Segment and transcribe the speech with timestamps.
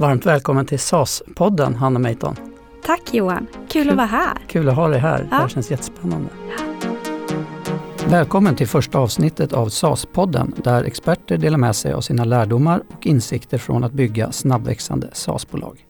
[0.00, 2.36] Varmt välkommen till SAS-podden, Hanna Meiton.
[2.84, 4.38] Tack Johan, kul, kul, att vara här.
[4.48, 5.36] Kul att ha dig här, ja.
[5.36, 6.28] det här känns jättespännande.
[8.06, 13.06] Välkommen till första avsnittet av SAS-podden där experter delar med sig av sina lärdomar och
[13.06, 15.86] insikter från att bygga snabbväxande SAS-bolag.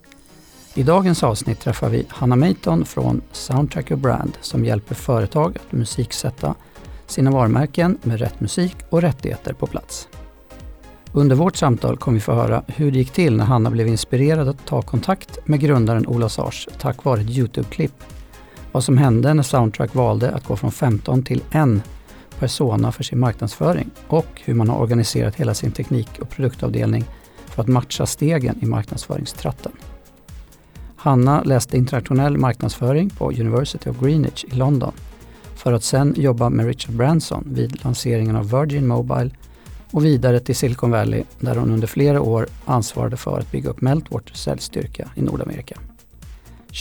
[0.74, 6.54] I dagens avsnitt träffar vi Hanna Meiton från Soundtracker Brand som hjälper företag att musiksätta
[7.06, 10.08] sina varumärken med rätt musik och rättigheter på plats.
[11.12, 14.48] Under vårt samtal kommer vi få höra hur det gick till när Hanna blev inspirerad
[14.48, 18.04] att ta kontakt med grundaren Ola Sars tack vare ett Youtube-klipp.
[18.72, 21.82] Vad som hände när Soundtrack valde att gå från 15 till en
[22.38, 27.04] persona för sin marknadsföring och hur man har organiserat hela sin teknik och produktavdelning
[27.46, 29.72] för att matcha stegen i marknadsföringstratten.
[30.96, 34.92] Hanna läste internationell marknadsföring på University of Greenwich i London
[35.54, 39.30] för att sen jobba med Richard Branson vid lanseringen av Virgin Mobile
[39.92, 43.80] och vidare till Silicon Valley där hon under flera år ansvarade för att bygga upp
[43.80, 45.78] Meltwaters säljstyrka i Nordamerika.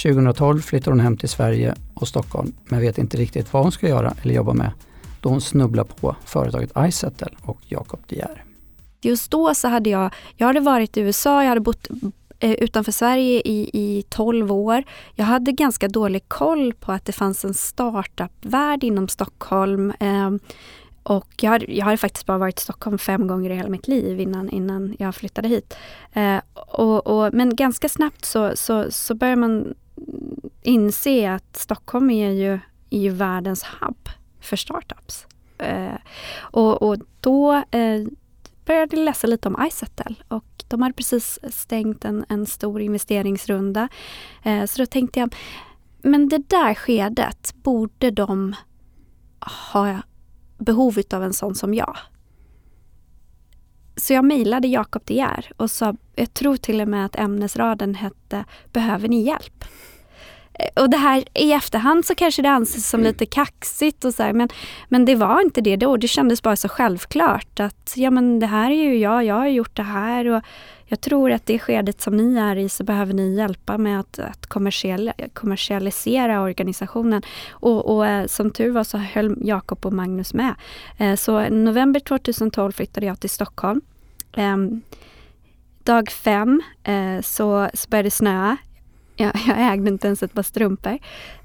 [0.04, 3.88] 2012 flyttar hon hem till Sverige och Stockholm men vet inte riktigt vad hon ska
[3.88, 4.72] göra eller jobba med
[5.22, 8.44] då hon snubblar på företaget iSettle och Jacob De Geer.
[9.02, 11.88] Just då så hade jag, jag hade varit i USA, jag hade bott
[12.40, 14.84] eh, utanför Sverige i, i 12 år.
[15.16, 19.94] Jag hade ganska dålig koll på att det fanns en startupvärld inom Stockholm.
[20.00, 20.32] Eh,
[21.08, 23.88] och jag har, jag har faktiskt bara varit i Stockholm fem gånger i hela mitt
[23.88, 25.78] liv innan, innan jag flyttade hit.
[26.14, 29.74] Eh, och, och, men ganska snabbt så, så, så börjar man
[30.62, 35.28] inse att Stockholm är ju, är ju världens hub för startups.
[35.58, 35.98] Eh,
[36.40, 38.06] och, och då eh,
[38.66, 43.88] började jag läsa lite om iSettle och de hade precis stängt en, en stor investeringsrunda.
[44.44, 45.36] Eh, så då tänkte jag,
[46.02, 48.56] men det där skedet borde de
[49.72, 50.02] ha
[50.58, 51.98] behov av en sån som jag.
[53.96, 57.96] Så jag mejlade Jakob De Geer och sa, jag tror till och med att ämnesraden
[57.96, 59.66] hette Behöver ni hjälp?
[60.54, 64.24] Eh, och det här i efterhand så kanske det anses som lite kaxigt och så
[64.24, 64.50] här, men,
[64.90, 65.98] men det var inte det då.
[65.98, 69.48] Det kändes bara så självklart att ja men det här är ju jag, jag har
[69.48, 70.44] gjort det här och
[70.88, 74.20] jag tror att det skedet som ni är i så behöver ni hjälpa med att,
[74.20, 77.22] att kommersiell, kommersialisera organisationen.
[77.50, 80.56] Och, och eh, som tur var så höll Jakob och Magnus med.
[80.98, 83.82] Eh, så november 2012 flyttade jag till Stockholm.
[84.36, 84.82] Ehm,
[85.84, 88.58] dag fem eh, så, så började det snöa
[89.18, 90.98] jag, jag ägde inte ens ett par strumpor.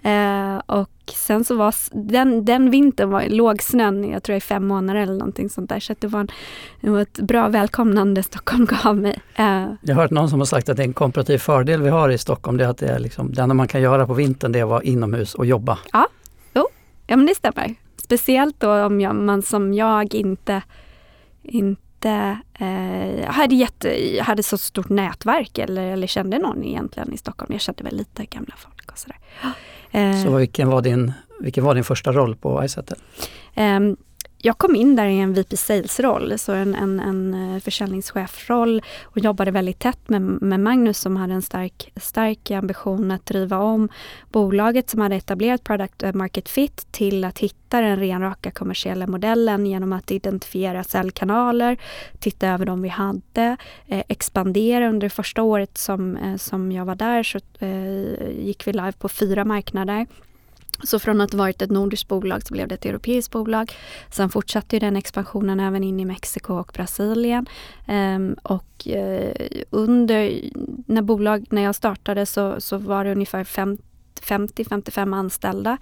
[0.03, 4.66] Eh, och sen så var den, den vintern var låg snön, jag tror i fem
[4.66, 5.81] månader eller någonting sånt där.
[5.81, 6.28] Så det, var en,
[6.81, 9.19] det var ett bra välkomnande Stockholm gav mig.
[9.34, 9.66] Eh.
[9.81, 12.09] Jag har hört någon som har sagt att det är en komparativ fördel vi har
[12.09, 12.56] i Stockholm.
[12.56, 14.62] Det är att det är liksom, det enda man kan göra på vintern det är
[14.62, 15.78] att vara inomhus och jobba.
[15.93, 16.06] Ja,
[16.55, 16.69] jo,
[17.06, 17.75] ja men det stämmer.
[17.97, 20.62] Speciellt då om jag, man som jag inte,
[21.43, 27.17] inte inte eh, hade, jätte, hade så stort nätverk eller, eller kände någon egentligen i
[27.17, 27.53] Stockholm.
[27.53, 29.19] Jag kände väl lite gamla folk och sådär.
[29.91, 32.97] Eh, så vilken var din, vilken var din första roll på iSettle?
[34.45, 39.19] Jag kom in där i en VP Sales-roll, så en, en, en eh, försäljningschefroll och
[39.19, 43.89] jobbade väldigt tätt med, med Magnus som hade en stark, stark ambition att driva om
[44.31, 49.67] bolaget som hade etablerat product eh, market fit till att hitta den renraka kommersiella modellen
[49.67, 51.77] genom att identifiera säljkanaler,
[52.19, 54.89] titta över de vi hade, eh, expandera.
[54.89, 58.93] Under det första året som, eh, som jag var där så eh, gick vi live
[58.93, 60.07] på fyra marknader.
[60.84, 63.72] Så från att ha varit ett nordiskt bolag så blev det ett europeiskt bolag.
[64.10, 67.47] Sen fortsatte den expansionen även in i Mexiko och Brasilien.
[67.88, 69.31] Um, och uh,
[69.71, 70.41] under,
[70.87, 75.78] när, bolag, när jag startade så, så var det ungefär 50-55 anställda.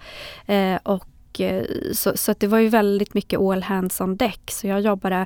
[0.49, 1.63] Uh, och, uh,
[1.93, 4.51] så, så det var ju väldigt mycket all hands on deck.
[4.51, 5.25] Så jag jobbade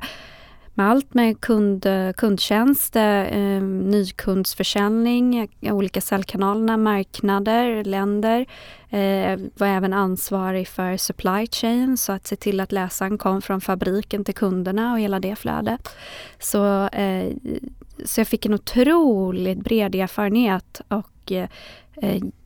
[0.76, 8.46] med allt med kund, kundtjänst, eh, nykundsförsäljning, olika säljkanalerna, marknader, länder.
[8.90, 13.60] Eh, var även ansvarig för supply chain, så att se till att läsaren kom från
[13.60, 15.88] fabriken till kunderna och hela det flödet.
[16.38, 17.32] Så, eh,
[18.04, 21.48] så jag fick en otroligt bred erfarenhet och eh,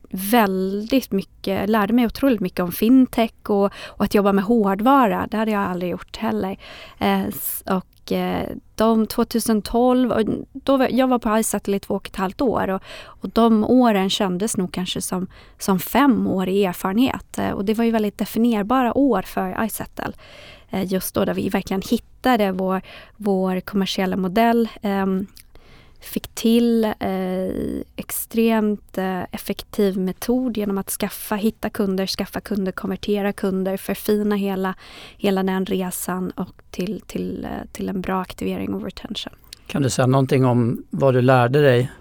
[0.09, 5.27] väldigt mycket, lärde mig otroligt mycket om fintech och, och, att jobba med hårdvara.
[5.31, 6.57] Det hade jag aldrig gjort heller.
[6.99, 7.23] Eh,
[7.75, 10.21] och Eh, de 2012, och
[10.53, 14.09] då, jag var på iSatellite i två och ett halvt år och, och de åren
[14.09, 15.27] kändes nog kanske som,
[15.59, 17.37] som fem år i erfarenhet.
[17.37, 20.11] Eh, och det var ju väldigt definierbara år för iSettle.
[20.69, 22.81] Eh, just då där vi verkligen hittade vår,
[23.17, 24.69] vår kommersiella modell.
[24.81, 25.27] Ehm,
[26.01, 33.33] Fick till eh, extremt eh, effektiv metod genom att skaffa, hitta kunder, skaffa kunder, konvertera
[33.33, 34.75] kunder, förfina hela,
[35.17, 39.33] hela den resan och till, till, eh, till en bra aktivering och retention.
[39.67, 41.91] Kan du säga någonting om vad du lärde dig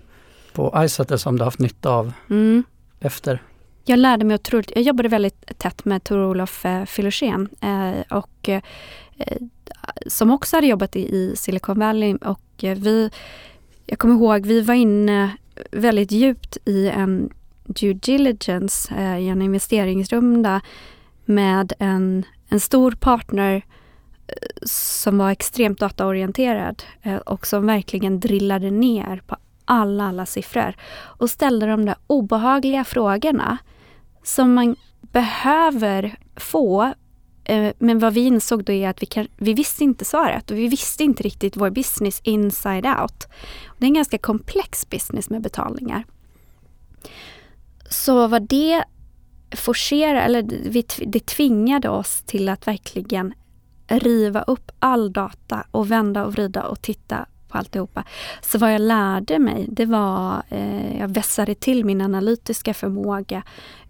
[0.52, 2.64] på Izettle som du haft nytta av Mm.
[3.00, 3.42] efter?
[3.84, 4.72] Jag lärde mig otroligt.
[4.74, 6.84] Jag jobbade väldigt tätt med Tor-Olof eh,
[7.60, 8.62] eh, och eh,
[10.06, 13.10] som också hade jobbat i, i Silicon Valley och eh, vi,
[13.90, 15.36] jag kommer ihåg, vi var inne
[15.70, 17.30] väldigt djupt i en
[17.64, 20.60] due diligence, eh, i en investeringsrunda
[21.24, 23.54] med en, en stor partner
[24.26, 24.32] eh,
[24.66, 31.30] som var extremt dataorienterad eh, och som verkligen drillade ner på alla, alla siffror och
[31.30, 33.58] ställde de där obehagliga frågorna
[34.22, 36.94] som man behöver få.
[37.44, 40.56] Eh, men vad vi insåg då är att vi, kan, vi visste inte svaret och
[40.56, 43.28] vi visste inte riktigt vår business inside out.
[43.78, 46.04] Det är en ganska komplex business med betalningar.
[47.90, 48.84] Så vad det
[49.56, 53.34] forcerade, eller vi, det tvingade oss till att verkligen
[53.86, 58.04] riva upp all data och vända och vrida och titta på alltihopa.
[58.42, 63.42] Så vad jag lärde mig, det var, eh, jag vässade till min analytiska förmåga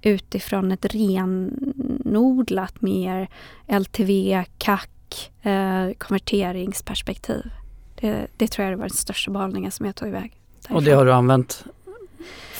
[0.02, 3.28] utifrån ett renodlat mer
[3.66, 4.88] LTV, CAC,
[5.42, 7.50] eh, konverteringsperspektiv.
[8.00, 10.36] Det, det tror jag var den största behållningen som jag tog iväg.
[10.60, 10.76] Därifrån.
[10.76, 11.64] Och det har du använt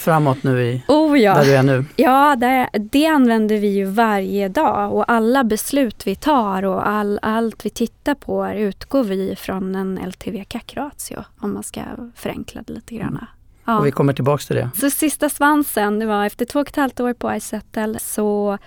[0.01, 1.35] framåt nu i Oh ja.
[1.35, 1.85] där du är nu?
[1.97, 7.19] Ja, det, det använder vi ju varje dag och alla beslut vi tar och all,
[7.23, 11.81] allt vi tittar på utgår vi från en LTV-CAC-ratio om man ska
[12.15, 13.27] förenkla det lite grann.
[13.65, 13.79] Ja.
[13.79, 14.71] Och vi kommer tillbaks till det.
[14.75, 18.59] Så sista svansen, det var efter två och ett halvt år på Izettle så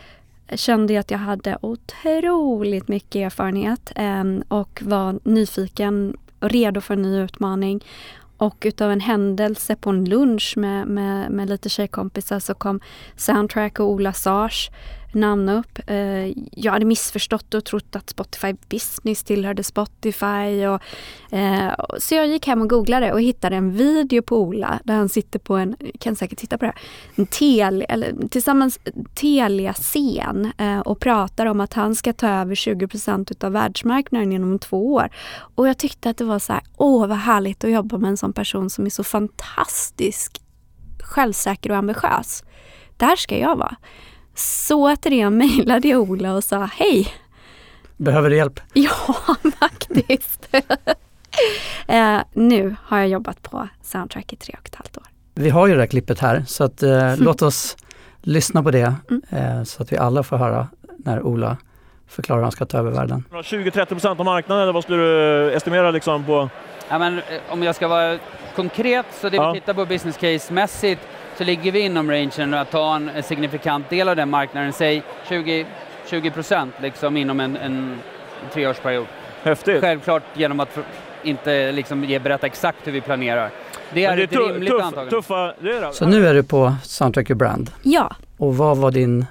[0.56, 6.94] kände jag att jag hade otroligt mycket erfarenhet eh, och var nyfiken och redo för
[6.94, 7.84] en ny utmaning.
[8.44, 12.80] Och utav en händelse på en lunch med, med, med lite tjejkompisar så kom
[13.16, 14.70] Soundtrack och Ola Sars
[15.14, 15.80] namna upp.
[15.88, 20.68] Eh, jag hade missförstått och trott att Spotify Business tillhörde Spotify.
[20.68, 20.82] Och,
[21.38, 25.10] eh, så jag gick hem och googlade och hittade en video på Ola där han
[25.10, 26.82] sitter på en, kan säkert titta på det här,
[27.16, 28.80] en tel, eller, tillsammans
[29.16, 34.94] Telia-scen eh, och pratar om att han ska ta över 20% utav världsmarknaden inom två
[34.94, 35.10] år.
[35.56, 38.18] Och jag tyckte att det var så här, åh vad härligt att jobba med en
[38.18, 40.42] sån person som är så fantastisk
[41.04, 42.44] självsäker och ambitiös.
[42.98, 43.76] Där ska jag vara.
[44.36, 47.08] Så återigen mejlade jag Ola och sa hej.
[47.98, 48.60] Behöver du hjälp?
[48.74, 48.90] Ja,
[49.60, 50.50] faktiskt.
[51.88, 55.04] eh, nu har jag jobbat på Soundtrack i tre och ett halvt år.
[55.36, 57.78] Vi har ju det här klippet här så att, eh, låt oss
[58.22, 58.96] lyssna på det
[59.30, 61.58] eh, så att vi alla får höra när Ola
[62.08, 63.24] förklarar hur han ska ta över världen.
[63.32, 66.50] 20-30% av marknaden, eller vad skulle du estimera liksom på?
[66.90, 68.20] Ja, men, eh, om jag ska vara
[68.56, 69.52] konkret, så det Ja.
[69.52, 71.00] vi tittar på business case-mässigt
[71.38, 75.04] så ligger vi inom rangen att ta en en signifikant del av den marknaden, säg
[75.30, 75.66] 20,
[76.10, 77.98] 20 procent liksom inom en, en
[78.54, 79.06] treårsperiod.
[79.44, 79.82] Häftigt.
[79.82, 80.78] Självklart genom att
[81.24, 83.50] inte liksom ge, berätta exakt hur vi planerar.
[83.94, 85.12] Det är, det är ett rimligt tuff, antagande.
[85.12, 85.54] tuffa...
[85.60, 85.94] Det är det.
[85.94, 87.72] Så nu är du på Soundtrack Your Brand.
[87.82, 88.16] Ja.
[88.38, 89.26] Och vad var din,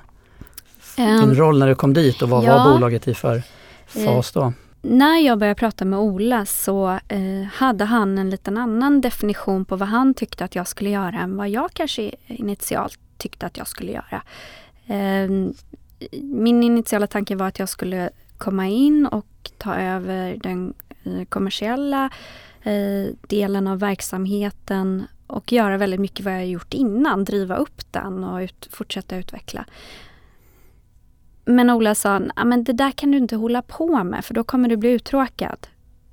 [0.96, 2.58] ehm, din roll när du kom dit och vad ja.
[2.58, 3.42] var bolaget i för
[3.86, 4.52] fas då?
[4.84, 9.76] När jag började prata med Ola så eh, hade han en liten annan definition på
[9.76, 13.68] vad han tyckte att jag skulle göra än vad jag kanske initialt tyckte att jag
[13.68, 14.22] skulle göra.
[14.86, 15.30] Eh,
[16.22, 20.74] min initiala tanke var att jag skulle komma in och ta över den
[21.04, 22.10] eh, kommersiella
[22.62, 28.24] eh, delen av verksamheten och göra väldigt mycket vad jag gjort innan, driva upp den
[28.24, 29.64] och ut, fortsätta utveckla.
[31.44, 34.44] Men Ola sa, ah, men det där kan du inte hålla på med för då
[34.44, 35.66] kommer du bli uttråkad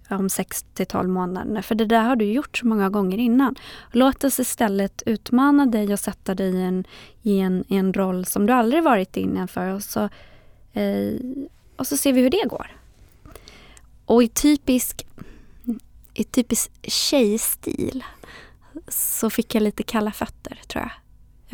[0.09, 1.61] om 6 till 12 månader.
[1.61, 3.55] För det där har du gjort så många gånger innan.
[3.91, 6.85] Låt oss istället utmana dig och sätta dig i en,
[7.21, 10.09] i en, i en roll som du aldrig varit innanför och så,
[10.73, 11.13] eh,
[11.75, 12.75] och så ser vi hur det går.
[14.05, 15.07] Och i typisk,
[16.13, 18.03] i typisk tjejstil
[18.87, 20.91] så fick jag lite kalla fötter tror jag.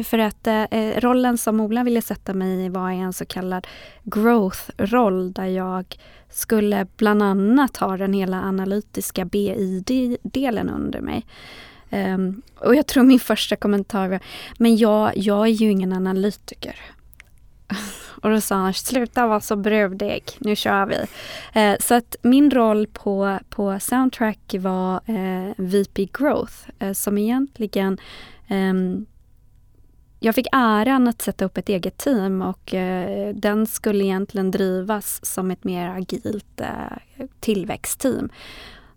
[0.04, 3.68] För att eh, eh, rollen som Ola ville sätta mig i var en så kallad
[4.04, 5.98] growth-roll där jag
[6.30, 11.26] skulle bland annat ha den hela analytiska BI-delen under mig.
[11.90, 14.20] Um, och jag tror min första kommentar var,
[14.58, 16.76] men jag, jag är ju ingen analytiker.
[18.22, 20.98] och då sa han, sluta vara så brudig, nu kör vi.
[21.62, 27.98] Eh, så att min roll på, på Soundtrack var eh, VP Growth eh, som egentligen
[28.50, 29.06] um,
[30.26, 35.26] jag fick äran att sätta upp ett eget team och eh, den skulle egentligen drivas
[35.26, 38.30] som ett mer agilt eh, tillväxtteam.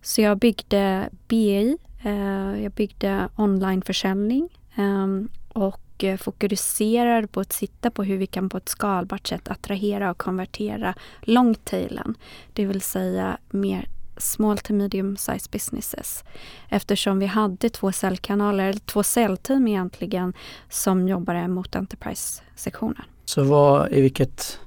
[0.03, 7.91] Så jag byggde BI, eh, jag byggde onlineförsäljning ehm, och eh, fokuserade på att sitta
[7.91, 12.15] på hur vi kan på ett skalbart sätt attrahera och konvertera longtailen.
[12.53, 13.89] Det vill säga mer
[14.19, 16.25] small to medium size businesses.
[16.69, 20.33] Eftersom vi hade två säljkanaler, två säljteam egentligen,
[20.69, 23.03] som jobbade mot Enterprise-sektionen.
[23.25, 24.61] Så vad, i vilket,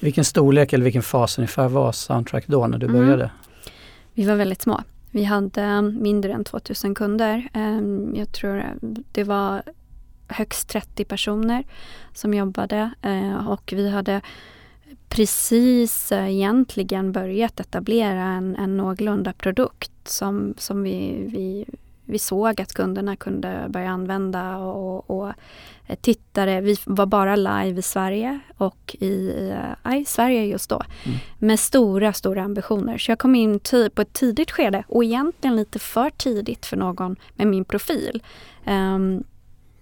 [0.00, 2.98] vilken storlek eller vilken fas ungefär var Soundtrack då när du Mm.
[3.00, 3.30] började?
[4.14, 4.82] Vi var väldigt små.
[5.10, 7.48] Vi hade mindre än 2000 kunder.
[7.52, 8.64] Ehm, Jag tror
[9.12, 9.62] det var
[10.28, 11.64] högst 30 personer
[12.14, 14.20] som jobbade eh, och vi hade
[15.08, 21.64] precis eh, egentligen börjat etablera en, en någorlunda produkt som, som vi, vi,
[22.04, 25.28] vi såg att kunderna kunde börja använda och, och
[25.86, 26.60] eh, tittare.
[26.60, 29.32] Vi var bara live i Sverige och i,
[29.84, 31.18] eh, i Sverige just då Mm.
[31.38, 32.98] med stora, stora ambitioner.
[32.98, 33.60] Så jag kom in
[33.94, 38.22] på ett tidigt skede och egentligen lite för tidigt för någon med min profil.
[38.64, 39.24] Ehm,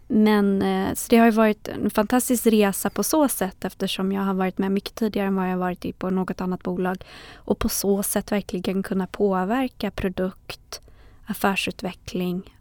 [0.08, 4.34] men eh, så det har varit en fantastisk resa på så sätt eftersom jag har
[4.34, 7.04] varit med mycket tidigare än vad jag varit i på något annat bolag.
[7.34, 10.80] Och på så sätt verkligen kunna påverka produkt,
[11.26, 12.54] affärsutveckling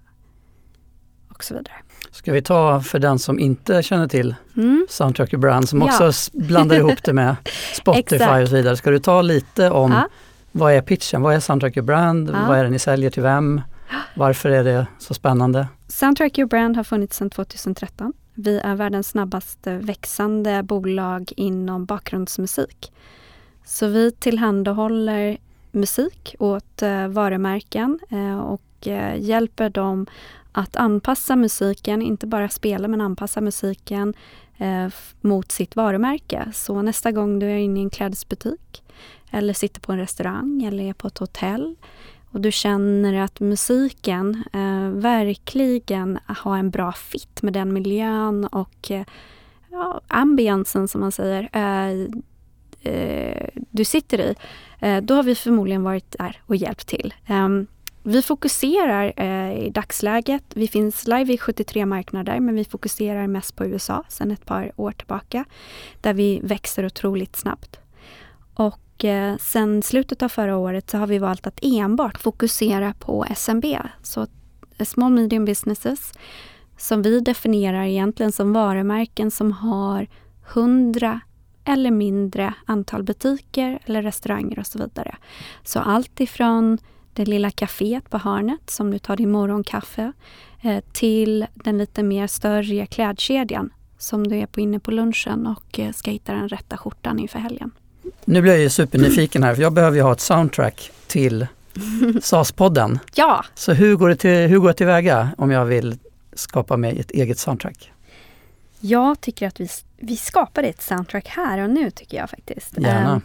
[1.30, 1.74] och så vidare.
[2.12, 4.88] Ska vi ta för den som inte känner till Mm.
[4.90, 5.86] Soundtrack Brand som Ja.
[5.86, 7.36] också s- blandar ihop det med
[7.74, 8.78] Spotify och så vidare.
[8.78, 10.08] Ska du ta lite om Ja.
[10.52, 11.22] vad är pitchen?
[11.22, 12.30] Vad är Soundtrack Brand?
[12.30, 12.46] Ja.
[12.48, 13.62] Vad är det ni säljer till vem?
[14.16, 15.68] Varför är det så spännande?
[15.88, 18.14] Soundtrack Your Brand har funnits sedan 2013.
[18.34, 22.94] Vi är världens snabbast växande bolag inom bakgrundsmusik.
[23.66, 25.38] Så vi tillhandahåller
[25.72, 30.08] musik åt eh, varumärken eh, och eh, hjälper dem
[30.52, 34.14] att anpassa musiken, inte bara spela men anpassa musiken
[34.58, 34.88] eh,
[35.22, 36.52] mot sitt varumärke.
[36.54, 38.84] Så nästa gång du är inne i en klädesbutik
[39.32, 41.76] eller sitter på en restaurang eller är på ett hotell
[42.36, 48.92] och du känner att musiken eh, verkligen har en bra fit med den miljön och
[48.92, 49.04] eh,
[49.72, 52.08] ja, ambiensen som man säger eh,
[52.94, 54.36] eh du sitter i,
[54.80, 57.14] eh, då har vi förmodligen varit där och hjälpt till.
[57.28, 57.68] Ehm,
[58.04, 63.56] vi fokuserar eh, i dagsläget, vi finns live i 73 marknader men vi fokuserar mest
[63.56, 65.46] på USA sedan ett par år tillbaka
[66.02, 67.80] där vi växer otroligt snabbt.
[68.54, 73.26] Och eh, sen slutet av förra året så har vi valt att enbart fokusera på
[73.36, 73.66] SMB,
[74.02, 74.28] så
[74.80, 76.14] small medium businesses
[76.78, 80.08] som vi definierar egentligen som varumärken som har
[80.54, 81.20] 100
[81.66, 85.16] eller mindre antal butiker eller restauranger och så vidare.
[85.64, 86.78] Så allt ifrån
[87.14, 90.14] det lilla kaféet på hörnet som du tar din morgonkaffe
[90.62, 95.80] eh, till den lite mer större klädkedjan som du är på inne på lunchen och
[95.80, 97.72] eh, ska hitta den rätta skjortan inför helgen.
[98.26, 101.48] Nu blir jag ju supernyfiken här för jag behöver ju ha ett soundtrack till
[102.22, 103.00] SAS-podden.
[103.16, 105.98] Ja, Så hur går, det till, hur går jag tillväga om jag vill
[106.34, 107.92] skapa mig ett eget soundtrack?
[108.80, 112.78] jag tycker att vi, vi skapade ett soundtrack här och nu tycker jag faktiskt.
[112.78, 113.22] Gärna.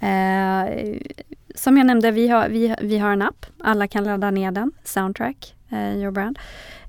[0.00, 0.96] Eh, eh,
[1.54, 3.46] som jag nämnde, vi har, vi, vi har en app.
[3.60, 6.38] Alla kan ladda ner den, Soundtrack, Eh, your Brand.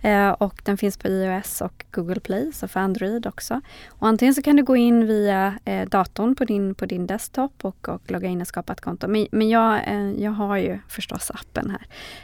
[0.02, 3.62] Eh, och den finns på iOS och Google Play, så för Android också.
[3.88, 7.66] Och antingen så kan du gå in via eh, datorn på din, på din desktop
[7.66, 9.08] och, och logga in och skapa ett konto.
[9.08, 11.76] Men, men jag, eh, jag har ju förstås appen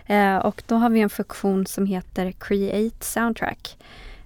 [0.05, 0.35] här.
[0.35, 3.77] Eh, och då har vi en funktion som heter Create Soundtrack.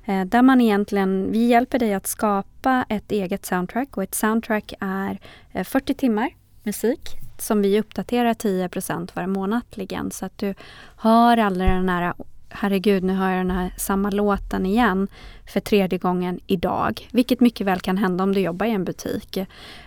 [0.06, 4.74] Eh, där man egentligen, vi hjälper dig att skapa ett eget soundtrack och ett soundtrack
[4.80, 5.20] är
[5.52, 6.30] eh, 40 timmar
[6.64, 10.54] musik som vi uppdaterar 10% varje månatligen så att du
[10.98, 12.14] hör aldrig den här
[12.50, 15.08] Herregud, nu hör jag den här samma låten igen
[15.54, 17.08] för tredje gången idag.
[17.12, 19.38] Vilket mycket väl kan hända om du jobbar i en butik.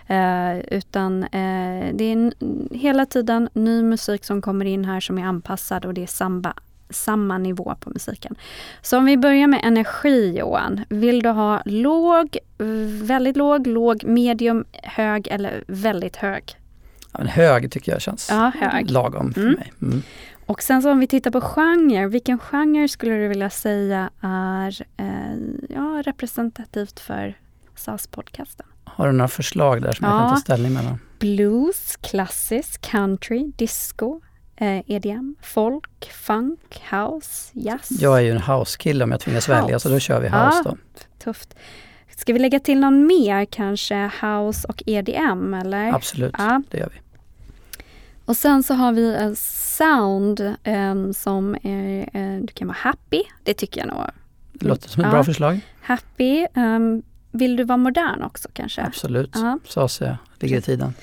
[0.07, 2.33] Eh, utan eh, det är
[2.75, 6.53] hela tiden ny musik som kommer in här som är anpassad och det är samba
[6.89, 8.35] samma nivå på musiken.
[8.81, 10.81] Så om vi börjar med energi Johan.
[10.89, 12.37] Vill du ha låg,
[13.01, 16.55] väldigt låg, låg, medium, hög eller väldigt hög?
[17.11, 18.91] Ja, en hög tycker jag känns Ja, hög.
[18.91, 19.53] lagom för Mm.
[19.53, 19.73] mig.
[19.81, 20.01] Mm.
[20.45, 24.81] Och sen så om vi tittar på genre, vilken genre skulle du vilja säga är
[24.97, 25.35] eh,
[25.69, 27.37] ja, representativt för
[27.75, 28.65] SAS-podcasten?
[28.83, 30.19] Har du några förslag där som jag Ja.
[30.19, 30.99] kan ta ställning mellan?
[31.19, 34.21] Blues, klassisk, country, disco,
[34.55, 37.87] eh, EDM, folk, funk, house, jazz.
[37.91, 39.61] Jag är ju en house-kille om jag tvingas House.
[39.61, 40.45] välja så då kör vi Ja.
[40.45, 40.77] house då.
[41.23, 41.55] Tufft.
[42.21, 45.93] Ska vi lägga till någon mer, kanske house och EDM eller?
[45.93, 46.61] Absolut, Ja.
[46.71, 46.99] det gör vi.
[48.25, 53.23] Och sen så har vi en sound em, som är, eh, det kan vara happy,
[53.43, 54.03] det tycker jag nog.
[54.53, 55.11] Det låter som ett Ja.
[55.11, 55.59] bra förslag.
[55.81, 58.81] Happy, em, vill du vara modern också kanske?
[58.81, 59.59] Absolut, Ja.
[59.67, 60.93] SAS är, ligger i tiden.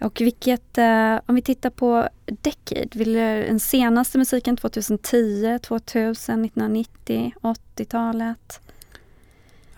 [0.00, 6.42] Och vilket, eh, om vi tittar på Decade, vill du, den senaste musiken 2010, 2000,
[6.44, 8.60] 1990, 80-talet?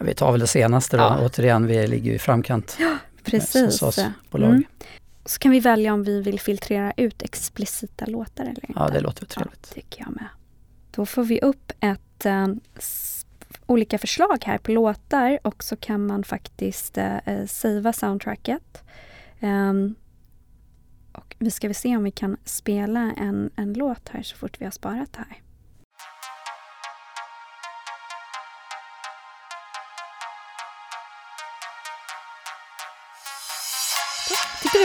[0.02, 1.02] Ja, vi tar väl det senaste då.
[1.02, 1.18] Ja.
[1.20, 3.78] Återigen, vi ligger i framkant med Precis.
[3.78, 4.50] SAS-bolag.
[4.50, 4.64] Mm.
[5.24, 8.72] så kan vi välja om vi vill filtrera ut explicita låtar eller inte.
[8.80, 9.66] Ja, det låter trevligt.
[9.68, 10.28] Ja, tycker jag med.
[10.90, 12.46] Då får vi upp ett eh,
[13.66, 18.82] olika förslag här på låtar och så kan man faktiskt eh savea soundtracket.
[19.40, 19.94] Um,
[21.12, 24.60] och vi ska vi se om vi kan spela en, en låt här så fort
[24.60, 25.41] vi har sparat här.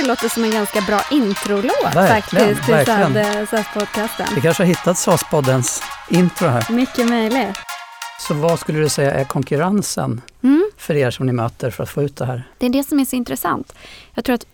[0.01, 4.35] Det låter som en ganska bra introlåt verkligen, faktiskt till SAS-podcasten.
[4.35, 6.71] Vi kanske har hittat SAS-poddens intro här.
[6.71, 7.57] Mycket möjligt.
[8.19, 10.71] Så vad skulle du säga är konkurrensen mm.
[10.77, 12.43] för er som ni möter för att få ut det här?
[12.57, 13.73] Det är det som är så intressant.
[14.13, 14.45] Jag tror att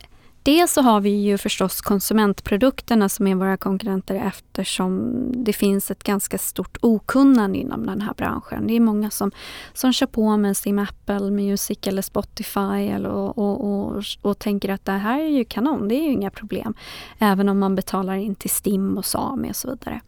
[0.43, 6.03] Dels så har vi ju förstås konsumentprodukterna som är våra konkurrenter eftersom det finns ett
[6.03, 8.67] ganska stort okunnande inom den här branschen.
[8.67, 9.31] Det är många som,
[9.73, 14.69] som kör på med sin Apple Music eller Spotify eller, och, och, och, och, tänker
[14.69, 16.73] att det här är ju kanon, det är ju inga problem.
[17.19, 20.01] Även om man betalar in till STIM och Sami och så vidare.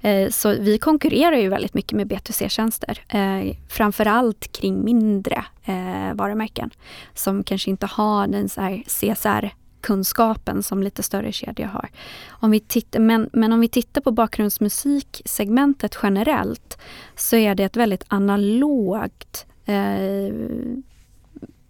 [0.00, 3.00] Eh, så vi konkurrerar ju väldigt mycket med B2C-tjänster.
[3.08, 6.70] Eh, framförallt kring mindre eh, varumärken
[7.14, 9.50] som kanske inte har den så här CSR
[9.86, 11.88] kunskapen som lite större kedjor har.
[12.28, 16.78] Om vi tittar, men, men om vi tittar på bakgrundsmusiksegmentet generellt
[17.16, 20.34] så är det ett väldigt analogt eh,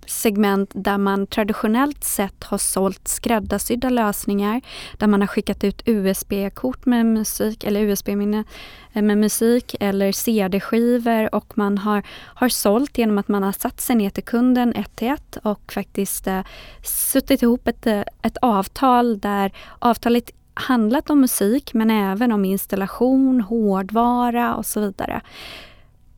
[0.06, 4.60] segment där man traditionellt sett har sålt skräddarsydda lösningar,
[4.98, 8.44] där man har skickat ut USB-kort med musik eller USB-minne
[8.92, 12.02] eh, med musik eller CD-skivor och man har,
[12.34, 15.72] har sålt genom att man har satt sig ner till kunden ett till ett och
[15.72, 16.40] faktiskt eh,
[16.82, 23.40] suttit ihop ett, eh, ett avtal där avtalet handlat om musik men även om installation,
[23.40, 25.20] hårdvara och så vidare.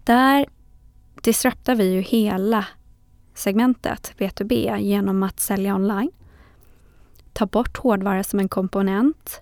[0.05, 0.47] Där
[1.23, 2.67] disruptar vi ju hela
[3.39, 6.11] segmentet B2B genom att sälja online,
[7.33, 9.41] ta bort hårdvara som en komponent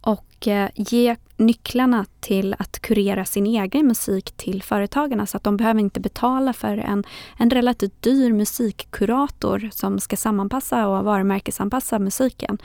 [0.00, 5.56] och eh, ge nycklarna till att kurera sin egen musik till företagarna så att de
[5.56, 7.04] behöver inte betala för en,
[7.38, 12.58] en relativt dyr musikkurator som ska sammanpassa och varumärkesanpassa musiken.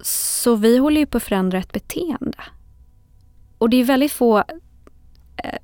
[0.00, 2.38] Så vi håller ju på att förändra ett beteende.
[3.58, 4.38] Och det är väldigt få
[5.36, 5.58] eh,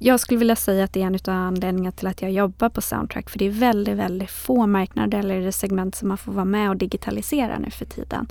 [0.00, 2.80] jag skulle vilja säga att det är en av anledningarna till att jag jobbar på
[2.80, 3.30] Soundtrack.
[3.30, 6.76] För det är väldigt, väldigt få marknader eller segment som man får vara med och
[6.76, 8.28] digitalisera nu för tiden.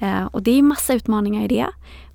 [0.00, 1.66] Eh, och det är massa utmaningar i det.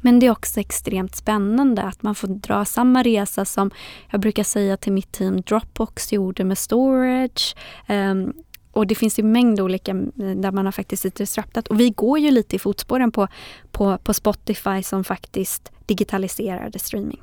[0.02, 3.72] Men det är också extremt spännande att man får dra samma resa som
[4.10, 7.56] jag brukar säga till mitt team Dropbox gjorde med storage.
[7.88, 8.16] Eh,
[8.72, 11.68] och det finns ju mängd olika där man har faktiskt disruptat.
[11.68, 13.28] Och vi går ju lite i fotspåren på,
[13.72, 17.22] på, på Spotify som faktiskt digitaliserade streaming.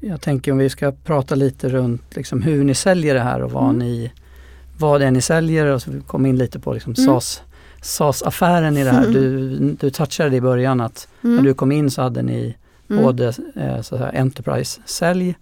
[0.00, 3.50] Jag tänker om vi ska prata lite runt liksom hur ni säljer det här och
[3.50, 3.78] vad, mm.
[3.78, 4.12] ni,
[4.78, 7.06] vad det är ni säljer och så vi kommer in lite på liksom mm.
[7.06, 7.42] SAS,
[7.80, 9.06] SAS-affären i det här.
[9.06, 9.12] Mm.
[9.20, 11.36] Du, du touchade det i början att mm.
[11.36, 12.56] när du kom in så hade ni
[12.90, 13.02] mm.
[13.02, 15.34] både eh, så här, Enterprise-sälj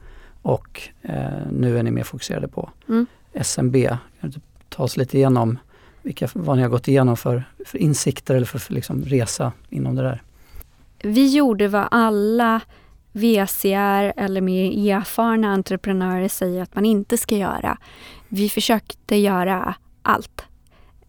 [0.42, 3.06] och eh, nu är ni mer fokuserade på mm.
[3.32, 3.76] SMB.
[4.20, 5.58] Kan du ta oss lite igenom
[6.02, 9.94] vilka, vad ni har gått igenom för, för insikter eller för, för liksom resa inom
[9.94, 10.22] det där?
[11.02, 12.60] Vi gjorde vad alla
[13.14, 17.78] VCR eller mer erfarna entreprenörer säger att man inte ska göra.
[18.28, 20.44] Vi försökte göra allt.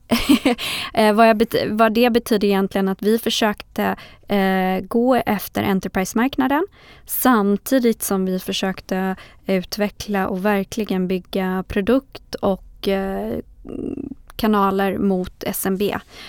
[0.94, 3.96] Eh, vad, jag, vad, det betyder egentligen att vi försökte
[4.28, 6.68] eh, gå efter Enterprise-marknaden
[7.06, 9.16] samtidigt som vi försökte
[9.46, 13.40] utveckla och verkligen bygga produkt och eh,
[14.36, 15.82] kanaler mot SMB.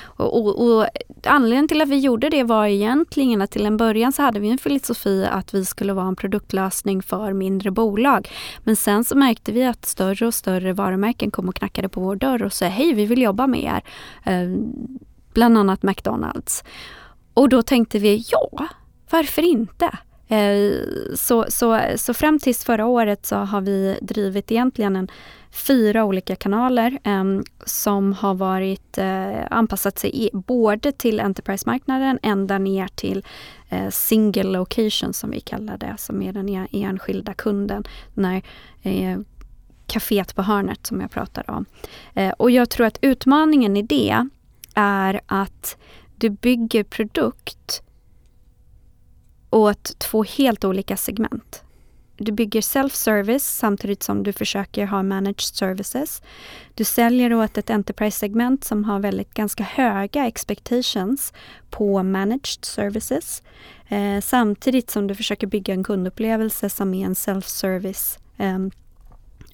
[0.02, 0.86] Och, och, och,
[1.24, 4.48] anledningen till att vi gjorde det var egentligen att till en början så hade vi
[4.48, 8.28] en filosofi att vi skulle vara en produktlösning för mindre bolag.
[8.64, 12.16] Men sen så märkte vi att större och större varumärken kom och knackade på vår
[12.16, 13.82] dörr och sa hej, vi vill jobba med er.
[14.32, 14.58] Eh,
[15.32, 16.64] bland annat McDonalds.
[17.34, 18.68] Och då tänkte vi, ja,
[19.10, 19.98] varför inte?
[20.28, 20.80] Eh,
[21.14, 25.08] så, så, så fram tills förra året så har vi drivit egentligen en
[25.50, 26.98] fyra olika kanaler
[27.66, 33.24] som har varit eh, anpassat sig i, både till Enterprise-marknaden ända ner till
[33.68, 37.84] eh, single location som vi kallar det, som är den e, enskilda kunden.
[38.14, 38.42] När
[39.86, 41.66] kaféet på hörnet som jag pratade om.
[42.14, 44.26] Eh, och jag tror att utmaningen i det
[44.74, 45.76] är att
[46.16, 47.82] du bygger produkt
[49.50, 51.62] åt två helt olika segment.
[52.18, 56.22] Du bygger self-service samtidigt som du försöker ha managed services.
[56.74, 61.32] Du säljer åt ett enterprise-segment som har väldigt ganska höga expectations
[61.70, 63.42] på managed services.
[63.88, 68.58] Eh, samtidigt som du försöker bygga en kundupplevelse som är en self-service eh,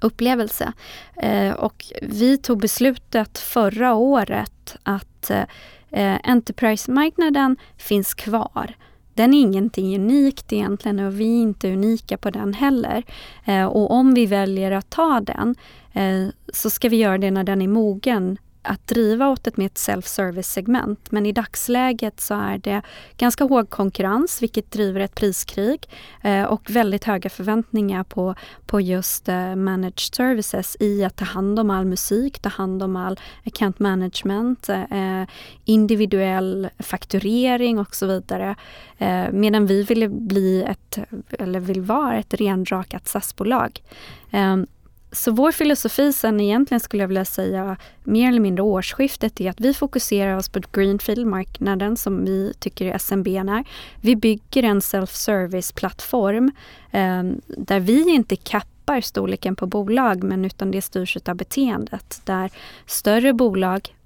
[0.01, 0.73] upplevelse.
[1.17, 5.45] Eh, och vi tog beslutet förra året att, eh,
[5.91, 8.75] eh Enterprise-marknaden finns kvar.
[9.15, 13.03] Den är ingenting unikt egentligen och vi är inte unika på den heller.
[13.45, 15.55] Eh, och om vi väljer att ta den
[15.93, 19.71] eh, så ska vi göra det när den är mogen att driva åt ett mer
[19.75, 21.11] self-service-segment.
[21.11, 22.83] Men i dagsläget så är det
[23.17, 25.89] ganska hård konkurrens vilket driver ett priskrig
[26.23, 28.35] eh, och väldigt höga förväntningar på,
[28.67, 32.97] på just eh, managed services i att ta hand om all musik, ta hand om
[32.97, 35.27] all account management, eh, eh
[35.65, 38.57] individuell fakturering och så vidare.
[38.99, 40.99] Eh, medan vi vill bli ett,
[41.31, 43.83] eller vill vara ett renrakat SAS-bolag.
[44.31, 44.67] Ehm,
[45.13, 49.61] så vår filosofi sen egentligen skulle jag vilja säga mer eller mindre årsskiftet är att
[49.61, 53.65] vi fokuserar oss på greenfield-marknaden som vi tycker SMB är.
[54.01, 56.53] Vi bygger en self-service-plattform
[56.91, 62.51] eh, där vi inte kappar storleken på bolag men utan det styrs av beteendet där
[62.87, 63.97] större bolag,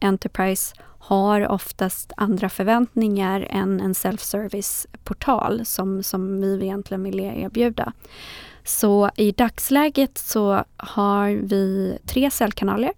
[0.00, 7.92] Enterprise, har oftast andra förväntningar än en self-service-portal som, som vi egentligen vill erbjuda.
[8.68, 12.92] Så i dagsläget så har vi tre säljkanaler.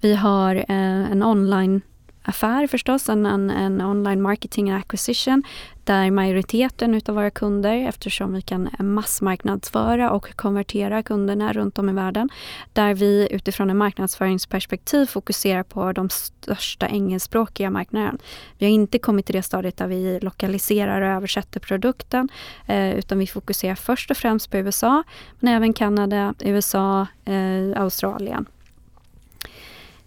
[0.00, 1.80] Vi har eh, en online
[2.24, 5.42] affär förstås, en, en, en, online marketing and acquisition
[5.84, 11.92] där majoriteten utav våra kunder, eftersom vi kan massmarknadsföra och konvertera kunderna runt om i
[11.92, 12.28] världen,
[12.72, 18.18] där vi utifrån en marknadsföringsperspektiv fokuserar på de största engelskspråkiga marknaderna.
[18.58, 22.28] Vi har inte kommit till det stadiet där vi lokaliserar och översätter produkten,
[22.66, 25.02] eh, utan vi fokuserar först och främst på USA,
[25.40, 28.46] men även Kanada, USA, eh, Australien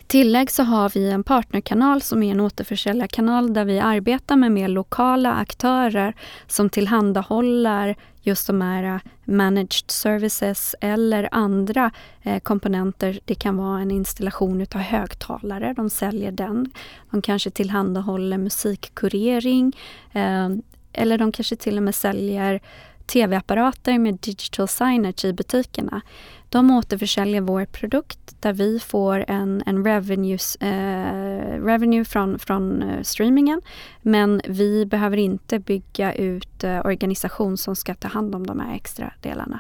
[0.08, 4.68] tillägg så har vi en partnerkanal som är en återförsäljarkanal där vi arbetar med mer
[4.68, 6.14] lokala aktörer
[6.48, 11.92] som tillhandahåller just de här eh, managed services eller andra
[12.22, 13.20] eh, komponenter.
[13.26, 16.72] Det kan vara en installation utav högtalare, de säljer den.
[17.12, 19.78] De kanske tillhandahåller musikkurering
[20.14, 20.50] eh,
[20.94, 22.62] eller de kanske till och med säljer
[23.08, 26.02] tv-apparater med digital signage i butikerna.
[26.50, 33.02] De återförsäljer vår produkt där vi får en, en revenues, eh, revenue från, från eh,
[33.04, 33.62] streamingen.
[34.02, 38.76] Men vi behöver inte bygga ut eh, organisation som ska ta hand om de här
[38.76, 39.60] extra delarna.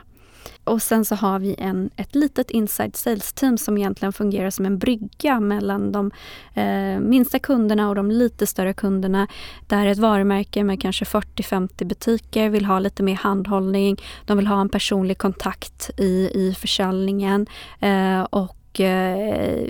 [0.68, 4.66] Och sen så har vi en, ett litet inside sales team som egentligen fungerar som
[4.66, 6.12] en brygga mellan de
[6.54, 9.28] eh, minsta kunderna och de lite större kunderna.
[9.68, 13.98] Där ett varumärke med kanske 40-50 butiker vill ha lite mer handhållning.
[14.26, 17.48] De vill ha en personlig kontakt i, i försäljningen
[17.80, 19.68] eh, och eh,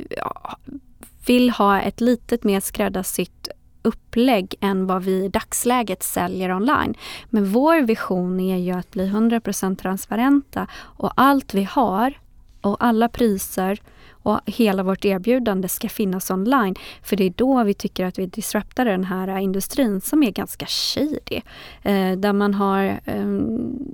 [1.25, 3.49] vill ha ett litet mer skräddarsytt
[3.87, 6.93] upplägg än vad vi i dagsläget säljer online.
[7.29, 12.13] Men vår vision är ju att bli 100% transparenta och allt vi har
[12.61, 13.79] och alla priser
[14.27, 16.75] och hela vårt erbjudande ska finnas online.
[17.03, 20.65] För det är då vi tycker att vi disruptar den här industrin som är ganska
[20.65, 21.41] shady.
[21.83, 23.25] Eh, där man har eh,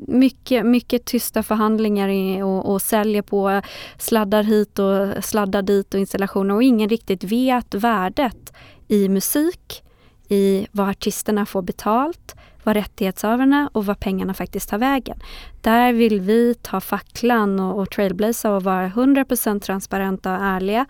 [0.08, 3.62] mycket, mycket tysta förhandlingar och, och säljer på
[3.98, 8.54] sladdar hit och sladdar dit och installationer och ingen riktigt vet värdet
[8.94, 9.84] i musik,
[10.28, 15.20] i vad artisterna får betalt, vad rättighetshavarna och vad pengarna faktiskt tar vägen.
[15.62, 20.86] Där vill vi ta facklan och, och trailblaza och vara 100% transparenta och ärliga.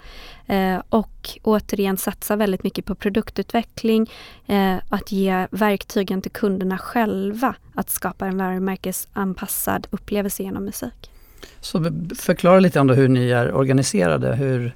[0.48, 4.12] Eh, och återigen satsa väldigt mycket på produktutveckling,
[4.48, 11.12] eh, att ge verktygen till kunderna själva att skapa en varumärkesanpassad upplevelse genom musik.
[11.60, 11.84] Så
[12.18, 14.36] förklara lite om hur ni är organiserade.
[14.36, 14.76] Hur,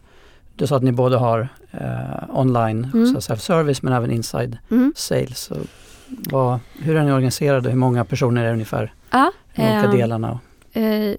[0.57, 3.15] du sa att ni både har eh, online mm.
[3.15, 4.93] self-service men även inside mm.
[4.95, 5.39] sales.
[5.39, 5.55] Så
[6.07, 7.69] vad, hur är ni organiserade?
[7.69, 8.93] Hur många personer är det ungefär?
[9.11, 10.39] Ja, de olika eh, delarna?
[10.77, 11.15] Eh,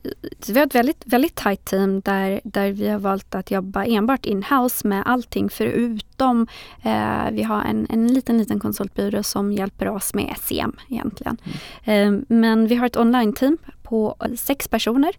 [0.48, 4.26] vi har ett väldigt, väldigt tajt team där, där vi har valt att jobba enbart
[4.26, 6.46] in-house med allting förutom
[6.82, 11.36] eh, vi har en, en liten, liten konsultbyrå som hjälper oss med SEM egentligen.
[11.84, 12.14] Mm.
[12.14, 15.12] Eh, men vi har ett online-team på sex personer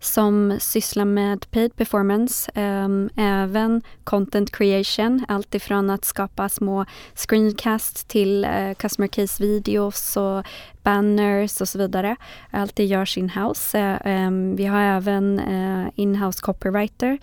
[0.00, 6.84] som sysslar med paid performance, um, även content creation, alltifrån att skapa små
[7.14, 10.46] screencast till uh, customer case-videos och
[10.82, 12.16] banners och så vidare.
[12.50, 13.78] Allt det görs in-house.
[13.78, 17.18] Uh, um, vi har även uh, in-house copywriter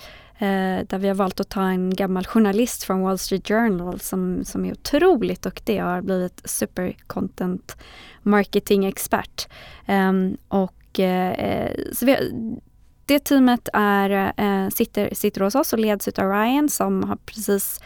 [0.87, 4.65] där vi har valt att ta en gammal journalist från Wall Street Journal som, som
[4.65, 7.77] är otroligt duktig och har blivit super content
[8.23, 9.47] marketing expert.
[9.87, 12.17] Um, och eh, så vi,
[13.05, 17.81] det teamet är, eh, sitter, sitter hos oss och leds av Ryan som har precis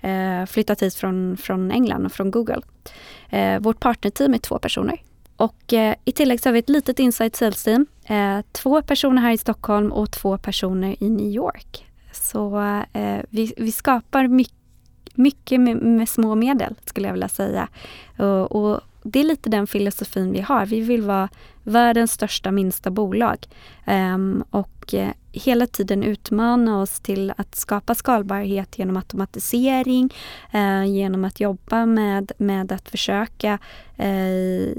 [0.00, 2.60] eh, flyttat hit från, från England och från Google.
[3.30, 5.02] Eh, vårt partnerteam är två personer.
[5.36, 7.86] Och eh, i tillägg så har vi ett litet inside sales team.
[8.04, 11.86] Eh, två personer här i Stockholm och två personer i New York.
[12.12, 12.60] Så
[12.92, 14.54] eh, vi, vi skapar mycket
[15.14, 17.68] mycket med, med, små medel skulle jag vilja säga.
[18.18, 20.66] Och, och, det är lite den filosofin vi har.
[20.66, 21.28] Vi vill vara
[21.62, 23.38] världens största minsta bolag.
[23.86, 30.14] Um, och uh, hela tiden utmana oss till att skapa skalbarhet genom automatisering,
[30.54, 33.58] uh, genom att jobba med, med att försöka
[34.00, 34.72] uh,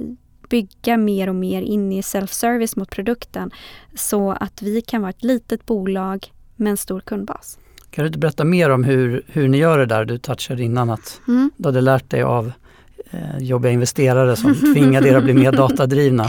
[0.50, 3.52] bygga mer och mer in i self-service mot produkten
[3.96, 7.60] så att vi kan vara ett litet bolag med en stor kundbas.
[7.90, 10.06] Kan du inte berätta mer om hur, hur ni gör det där?
[10.06, 11.52] Du touchade innan att mm.
[11.58, 12.54] du hade lärt dig av eh,
[13.40, 16.24] jobbiga investerare som tvingade er att bli mer datadrivna.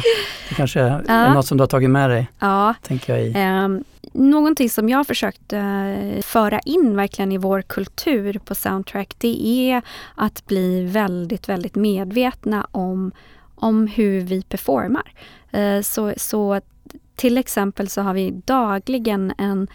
[0.49, 1.35] Det kanske är ja.
[1.35, 2.31] något som du har tagit med dig?
[2.39, 2.75] Ja.
[2.83, 3.35] Tänker jag i.
[3.65, 9.15] Um, någonting som jag har försökt uh, föra in verkligen i vår kultur på Soundtrack
[9.19, 9.83] det är
[10.15, 13.13] att bli väldigt, väldigt medvetna om,
[13.55, 15.13] om hur vi performar.
[15.57, 16.61] Uh, så, så
[17.17, 19.69] till exempel så har vi dagligen en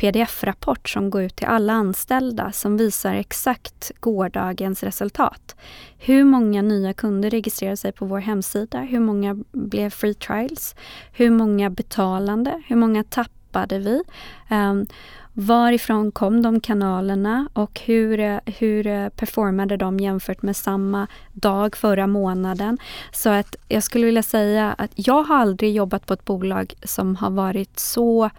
[0.00, 5.56] pdf-rapport som går ut till alla anställda som visar exakt gårdagens resultat.
[5.98, 8.80] Hur många nya kunder registrerade sig på vår hemsida?
[8.80, 10.74] Hur många blev free trials?
[11.12, 12.62] Hur många betalande?
[12.66, 14.02] Hur många tappade vi?
[14.50, 14.86] Um,
[15.32, 22.78] varifrån kom de kanalerna och hur, hur performade de jämfört med samma dag förra månaden?
[23.12, 27.16] Så att jag skulle vilja säga att jag har aldrig jobbat på ett bolag som
[27.16, 28.30] har varit så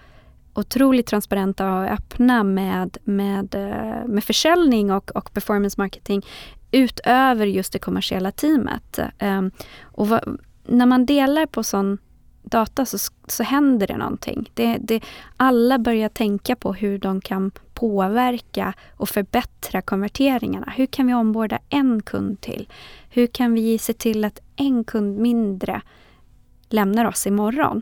[0.54, 6.26] otroligt transparenta och öppna med, med, eh, med försäljning och, och performance marketing
[6.72, 9.00] utöver just det kommersiella teamet.
[9.22, 11.98] Um, och vad, när man delar på sån
[12.44, 14.52] data så, så händer det någonting.
[14.54, 15.04] Det, det,
[15.38, 20.74] alla börjar tänka på hur de kan påverka och förbättra konverteringarna.
[20.76, 22.68] Hur kan vi omborda en kund till?
[23.10, 25.82] Hur kan vi se till att en kund mindre
[26.70, 27.82] lämnar oss imorgon?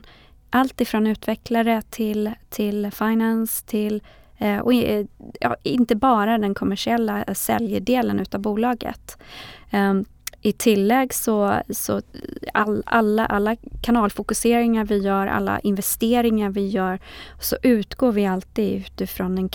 [0.49, 4.03] Allt ifrån utvecklare till, till finance till
[4.38, 5.05] eh, och eh,
[5.39, 9.17] ja, inte bara den kommersiella säljdelen utav bolaget.
[9.69, 9.93] Eh,
[10.41, 12.01] i tillägg så, så
[12.53, 16.99] all, alla, alla kanalfokuseringar vi gör, alla investeringar vi gör,
[17.39, 19.49] så utgår vi alltid utifrån en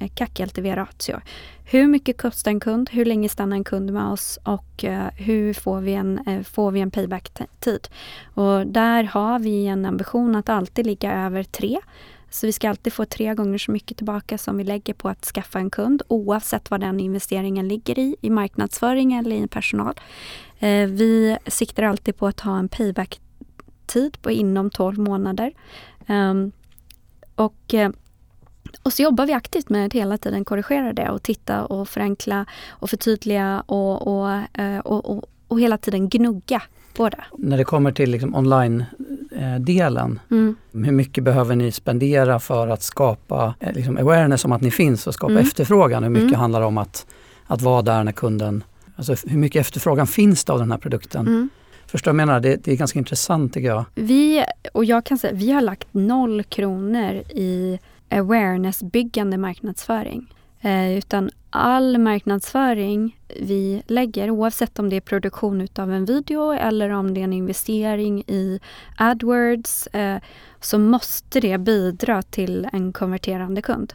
[0.00, 1.20] Eh, kackel till ratio.
[1.64, 2.90] Hur mycket kostar en kund?
[2.90, 4.38] Hur länge stannar en kund med oss?
[4.42, 7.88] Och eh, hur får vi en, eh, får vi en payback-tid?
[8.34, 11.80] Och där har vi en ambition att alltid ligga över tre.
[12.30, 15.24] Så vi ska alltid få tre gånger så mycket tillbaka som vi lägger på att
[15.24, 19.94] skaffa en kund oavsett vad den investeringen ligger i, i marknadsföring eller i personal.
[20.88, 25.52] Vi siktar alltid på att ha en payback-tid på inom 12 månader.
[26.06, 26.52] Ehm,
[27.34, 27.74] och
[28.82, 32.46] och så jobbar vi aktivt med att hela tiden korrigera det och titta och förenkla
[32.68, 36.62] och förtydliga och, och, eh, och, och, och hela tiden gnugga
[36.94, 37.24] på det.
[37.38, 40.56] När det kommer till liksom online-delen, mm.
[40.72, 45.06] hur mycket behöver ni spendera för att skapa eh, liksom awareness om att ni finns
[45.06, 45.44] och skapa mm.
[45.44, 46.02] efterfrågan?
[46.02, 46.40] Hur mycket mm.
[46.40, 47.06] handlar det om att,
[47.46, 48.64] att vara där när kunden...
[48.96, 51.26] Alltså hur mycket efterfrågan finns det av den här produkten?
[51.26, 51.48] Mm.
[51.86, 52.40] Förstår du vad jag menar?
[52.40, 53.84] Det, det, är ganska intressant tycker jag.
[53.94, 57.78] Vi, och jag kan säga, vi har lagt noll kronor i
[58.10, 60.34] awareness-byggande marknadsföring.
[60.60, 66.90] Eh, utan all marknadsföring vi lägger, oavsett om det är produktion utav en video eller
[66.90, 68.60] om det är en investering i
[68.96, 70.18] AdWords, eh,
[70.60, 73.94] så måste det bidra till en konverterande kund.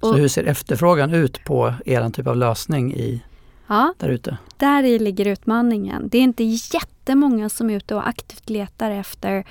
[0.00, 3.22] Så hur ser efterfrågan ut på er typ av lösning i,
[3.66, 4.36] ja, där ute?
[4.56, 6.08] Där ligger utmaningen.
[6.08, 9.44] Det är inte jättemånga som är ute och aktivt letar efter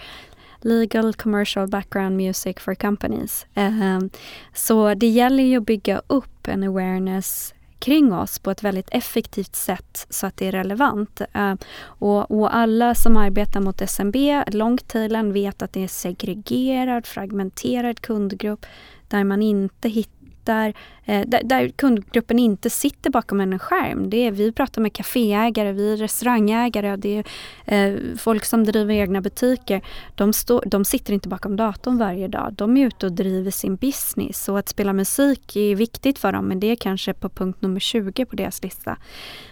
[0.61, 3.45] Legal Commercial Background Music for Companies.
[3.55, 4.09] Ehm,
[4.53, 9.55] så det gäller ju att bygga upp en awareness kring oss på ett väldigt effektivt
[9.55, 11.21] sätt så att det är relevant.
[11.35, 14.15] Uh, och, och, alla som arbetar mot SMB,
[14.47, 18.65] longtailen, vet att det är segregerad, fragmenterad kundgrupp
[19.07, 20.73] där man inte hittar där,
[21.05, 24.09] eh, där, där, kundgruppen inte sitter bakom en skärm.
[24.09, 27.23] Det är, vi pratar med kaféägare, vi är restaurangägare, det
[27.65, 29.81] är eh, folk som driver egna butiker.
[30.15, 32.53] De, stå, de sitter inte bakom datorn varje dag.
[32.53, 34.43] De är ute och driver sin business.
[34.43, 37.79] Så att spela musik är viktigt för dem men det är kanske på punkt nummer
[37.79, 38.97] 20 på deras lista.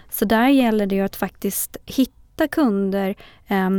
[0.10, 3.16] Så där gäller det att faktiskt hitta kunder
[3.48, 3.70] eh,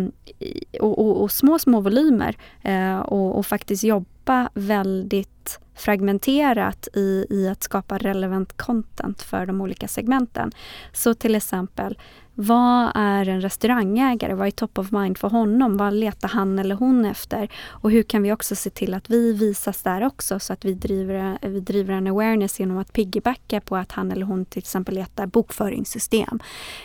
[0.81, 7.49] och, och, och, små, små volymer eh, och, och faktiskt jobba väldigt fragmenterat i, i
[7.49, 10.51] att skapa relevant content för de olika segmenten.
[10.93, 11.99] Så till exempel,
[12.35, 14.35] vad är en restaurangägare?
[14.35, 15.77] Vad är top of mind för honom?
[15.77, 17.49] Vad letar han eller hon efter?
[17.69, 20.75] Och hur kan vi också se till att vi visas där också så att vi
[20.75, 24.95] driver, vi driver en awareness genom att piggybacka på att han eller hon till exempel
[24.95, 26.41] letar bokföringssystem.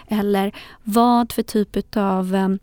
[0.07, 2.57] Eller vad för typ av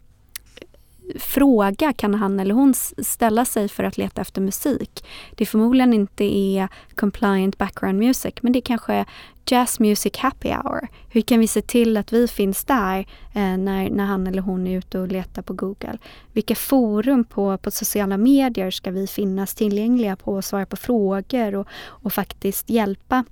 [1.18, 5.04] fråga kan han eller hon ställa sig för att leta efter musik?
[5.34, 9.04] Det förmodligen inte är compliant background music, men det är kanske
[9.46, 10.88] Jazz Music Happy Hour.
[11.08, 12.98] Hur kan vi se till att vi finns där
[13.32, 15.98] eh, när, när han eller hon är ute och letar på Google?
[16.32, 21.54] Vilka forum på, på sociala medier ska vi finnas tillgängliga på och svara på frågor
[21.54, 23.24] och, och faktiskt hjälpa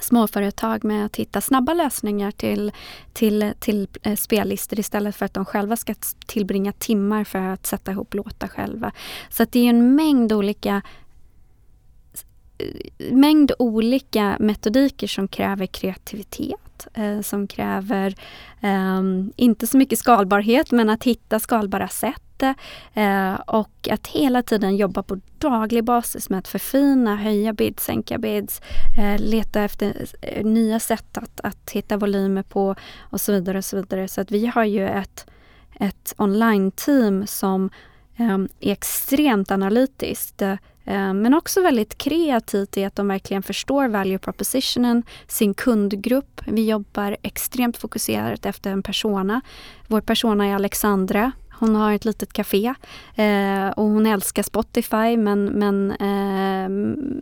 [0.00, 2.72] småföretag med att hitta snabba lösningar till,
[3.12, 5.94] till, till eh, spellistor istället för att de själva ska
[6.26, 8.92] tillbringa timmar för att sätta ihop låtar själva.
[9.30, 10.82] Så det är en mängd olika
[13.10, 18.14] mängd olika metodiker som kräver kreativitet, eh, som kräver
[18.60, 19.02] eh,
[19.36, 22.42] inte så mycket skalbarhet men att hitta skalbara sätt
[22.94, 28.18] eh, och att hela tiden jobba på daglig basis med att förfina, höja bids, sänka
[28.18, 28.60] bids,
[28.98, 33.58] eh, leta efter eh, nya sätt att, att hitta volymer på och så vidare.
[33.58, 34.08] och Så vidare.
[34.08, 35.26] Så att vi har ju ett,
[35.80, 37.70] ett online-team som
[38.16, 40.56] ehm, är extremt analytiskt Eh,
[40.92, 46.40] men också väldigt kreativt i att de verkligen förstår value propositionen, sin kundgrupp.
[46.46, 49.40] Vi jobbar extremt fokuserat efter en persona.
[49.86, 51.32] Vår persona är Alexandra.
[51.58, 52.74] Hon har ett litet café
[53.14, 56.68] eh, och hon älskar Spotify men, men, eh,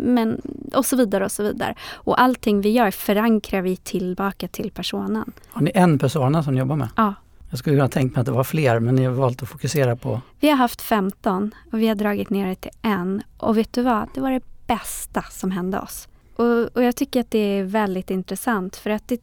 [0.01, 0.41] men
[0.75, 1.75] och så vidare och så vidare.
[1.95, 5.33] Och allting vi gör förankrar vi tillbaka till personen.
[5.51, 6.89] Har ni en persona som ni jobbar med?
[6.97, 7.15] Ja.
[7.53, 9.97] Jag skulle kunna tänka mig att det var fler, men ni har valt att fokusera
[9.97, 10.21] på...
[10.41, 13.23] Vi har haft 15 och vi har dragit ner det till en.
[13.37, 14.09] Och vet du vad?
[14.15, 16.09] Det var det bästa som hände oss.
[16.37, 19.21] Och, och jag tycker att det är väldigt intressant för att det,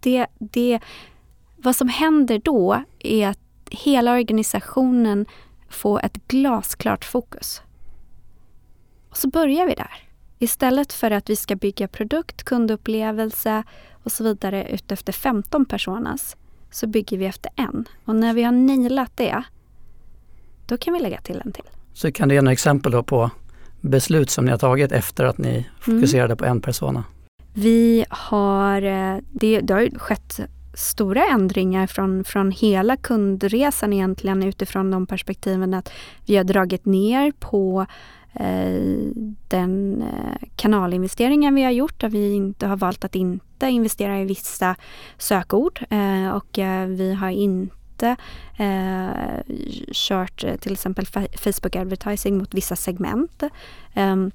[0.00, 0.80] det, det...
[1.56, 3.38] Vad som händer då är att
[3.70, 5.26] hela organisationen
[5.68, 7.62] får ett glasklart fokus.
[9.10, 10.08] Och så börjar vi där.
[10.38, 16.36] Istället för att vi ska bygga produkt, kundupplevelse och så vidare utefter 15 personas
[16.76, 17.84] så bygger vi efter en.
[18.04, 19.42] Och när vi har nailat det,
[20.66, 21.64] då kan vi lägga till en till.
[21.92, 23.30] Så kan du ge några exempel då på
[23.80, 26.36] beslut som ni har tagit efter att ni fokuserade mm.
[26.36, 27.04] på en persona?
[27.54, 30.40] Vi har, eh, det, det har skett
[30.74, 35.92] stora ändringar från, från hela kundresan egentligen utifrån de perspektiven att
[36.26, 37.86] vi har dragit ner på
[38.40, 39.12] Eh,
[39.48, 44.24] den eh, kanalinvesteringen vi har gjort där vi inte har valt att inte investera i
[44.24, 44.76] vissa
[45.18, 48.16] sökord eh, och vi har inte
[49.92, 53.42] kört till exempel Facebook advertising mot vissa segment.
[53.94, 54.30] Ehm,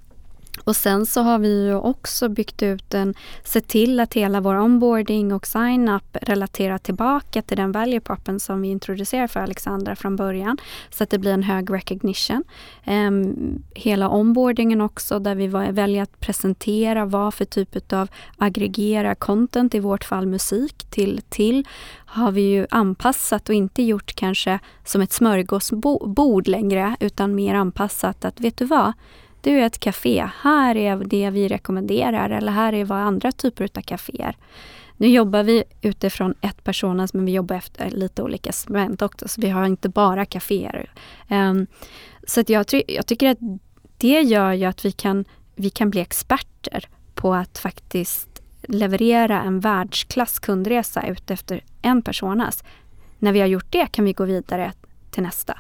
[0.64, 4.56] och sen så har vi ju också byggt ut en, sett till att hela vår
[4.56, 10.16] onboarding och sign-up relaterar tillbaka till den value proppen som vi introducerar för Alexandra från
[10.16, 10.58] början.
[10.90, 12.44] Så att det blir en hög recognition.
[12.88, 19.76] Um, hela onboardingen också där vi väljer att presentera vad för typ av aggregera content,
[19.76, 21.68] i vårt fall musik, till, till
[22.06, 28.26] har vi ju anpassat och inte gjort kanske som ett smörgåsbord längre utan mer anpassat
[28.26, 28.94] att vet du vad
[29.42, 33.70] du är ett café, här är det vi rekommenderar eller här är vad andra typer
[33.76, 34.36] av kaféer.
[34.98, 39.42] Nu jobbar vi utifrån ett personas men vi jobbar efter lite olika segment också så
[39.42, 40.92] vi har inte bara kaféer.
[41.30, 41.68] Um, ehm,
[42.28, 43.38] så att jag, jag tycker att
[43.98, 45.26] det gör ju att vi kan,
[45.56, 52.64] vi kan bli experter på att faktiskt leverera en världsklass kundresa utefter en personas.
[53.20, 54.74] När vi har gjort det kan vi gå vidare
[55.12, 55.58] till nästa.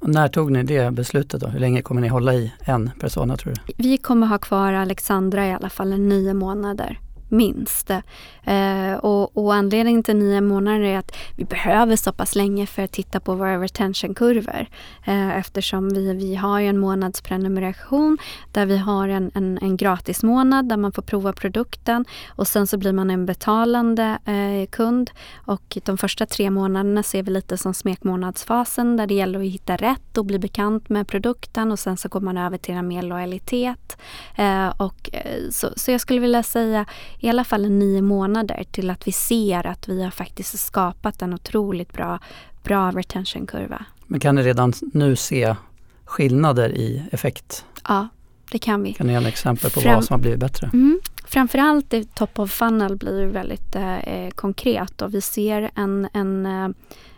[0.00, 1.46] Och när tog ni det beslutet då?
[1.46, 3.72] Hur länge kommer ni hålla i en persona tror du?
[3.76, 6.98] Vi kommer ha kvar Alexandra i alla fall nio månader
[7.30, 7.90] minst.
[8.44, 12.82] Eh, och, och, anledningen till nio månader är att vi behöver så pass länge för
[12.82, 14.66] att titta på våra retentionkurvor.
[15.04, 18.18] Eh, eftersom vi, vi har en månadsprenumeration
[18.52, 22.66] där vi har en, en, en gratis månad där man får prova produkten och sen
[22.66, 25.10] så blir man en betalande eh, kund.
[25.46, 29.76] Och de första tre månaderna ser vi lite som smekmånadsfasen där det gäller att hitta
[29.76, 33.02] rätt och bli bekant med produkten och sen så går man över till en mer
[33.02, 33.96] lojalitet.
[34.36, 36.86] Eh, och, eh, så, så jag skulle vilja säga
[37.20, 41.34] i alla fall nio månader till att vi ser att vi har faktiskt skapat en
[41.34, 42.18] otroligt bra,
[42.62, 43.84] bra retentionkurva.
[44.06, 45.54] Men kan ni redan nu se
[46.04, 47.64] skillnader i effekt?
[47.88, 48.08] Ja,
[48.50, 48.94] det kan vi.
[48.94, 50.70] Kan ni ge exempel på Fram vad som har blivit bättre?
[50.72, 51.00] Mm.
[51.24, 56.68] Framförallt i top of funnel blir väldigt eh, konkret och vi ser en, en eh,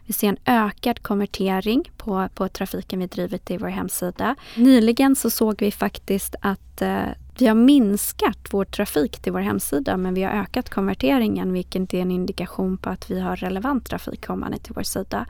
[0.06, 4.36] vi ser en ökad konvertering på, på trafiken vi drivit i vår hemsida.
[4.56, 7.04] Nyligen så såg vi faktiskt att eh,
[7.38, 12.00] vi har minskat vår trafik till vår hemsida men vi har ökat konverteringen vilket är
[12.00, 15.26] en indikation på att vi har relevant trafik kommande till vår sida.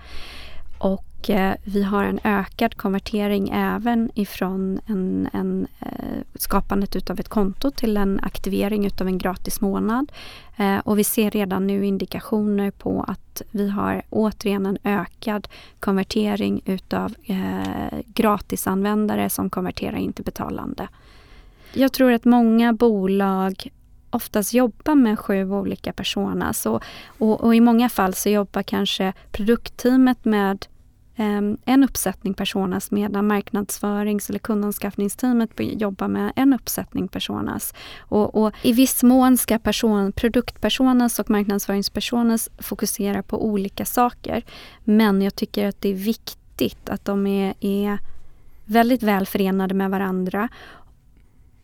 [0.79, 7.29] och eh, vi har en ökad konvertering även ifrån en, en, eh, skapandet utav ett
[7.29, 10.13] konto till en aktivering utav en gratis månad.
[10.57, 15.49] Eh, och vi ser redan nu indikationer på att vi har återigen en ökad
[15.81, 20.89] konvertering utav eh, gratisanvändare som konverterar in till betalande.
[21.75, 23.71] Jag tror att många bolag
[24.11, 29.13] oftast jobbar med sju olika personas och, och, och, i många fall så jobbar kanske
[29.31, 30.67] produktteamet med
[31.19, 37.75] um, en uppsättning personas medan marknadsförings eller kundanskaffningsteamet jobbar med en uppsättning personas.
[37.99, 44.45] Och, och i viss mån ska person, produktpersonas och marknadsföringspersonas fokusera på olika saker.
[44.85, 47.99] Men jag tycker att det är viktigt att de är, är
[48.65, 50.49] väldigt väl förenade med varandra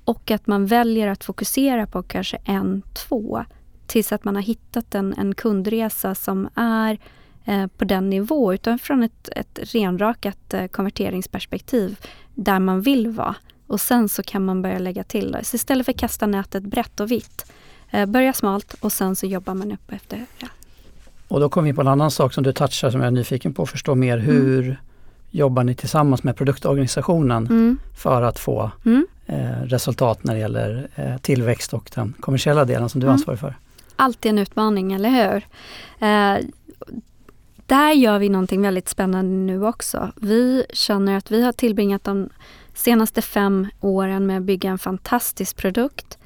[0.09, 3.45] och att man väljer att fokusera på kanske en, två
[3.87, 6.99] tills att man har hittat en, en kundresa som är
[7.45, 11.97] eh, på den nivå utan från ett, ett renrakat eh, konverteringsperspektiv
[12.35, 13.35] där man vill vara.
[13.67, 15.37] Och sen så kan man börja lägga till.
[15.43, 17.53] Så istället för att kasta nätet brett och vitt,
[17.91, 20.47] eh, börja smalt och sen så jobbar man upp efter det.
[21.29, 23.55] Och då kommer vi på en annan sak som du touchar som jag är nyfiken
[23.55, 24.19] på att förstå mer.
[24.19, 24.77] Hur mm.
[25.31, 27.79] jobbar ni tillsammans med produktorganisationen mm.
[27.95, 32.89] för att få mm eh, resultat när det gäller eh, tillväxt och den kommersiella delen
[32.89, 33.15] som du är mm.
[33.15, 33.55] ansvarig för?
[33.97, 35.47] Alltid en utmaning, eller hur?
[36.09, 36.45] Eh,
[37.67, 40.13] där gör vi någonting väldigt spännande nu också.
[40.17, 42.29] Vi känner att vi har tillbringat de
[42.75, 46.19] senaste fem åren med att bygga en fantastisk produkt.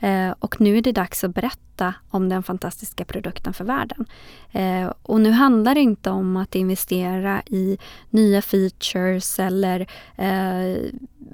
[0.00, 4.06] Eh, och nu är det dags att berätta om den fantastiska produkten för världen.
[4.52, 7.78] Eh, och nu handlar det inte om att investera i
[8.10, 9.80] nya features eller
[10.16, 10.82] eh,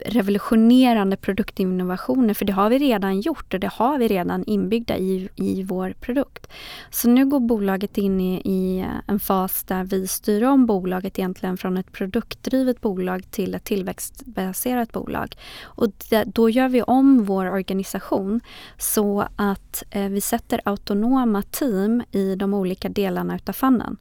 [0.06, 5.28] revolutionerande produktinnovationer, för det har vi redan gjort och det har vi redan inbyggda i,
[5.36, 6.46] i vår produkt.
[6.90, 11.56] Så nu går bolaget in i, i en fas där vi styr om bolaget egentligen
[11.56, 15.36] från ett produktdrivet bolag till ett tillväxtbaserat bolag.
[15.62, 18.40] Och det, då gör vi om vår organisation
[18.78, 23.96] så att eh, vi sätter autonoma team i de olika delarna utav funnen.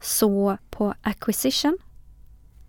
[0.00, 1.78] Så på acquisition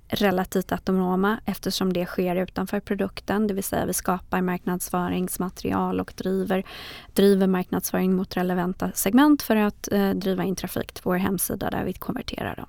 [0.10, 6.64] relativt autonoma eftersom det sker utanför produkten, det vill säga vi skapar marknadsföringsmaterial och driver,
[7.14, 11.84] driver marknadsföring mot relevanta segment för att eh, driva in trafik till vår hemsida där
[11.84, 12.68] vi konverterar dem.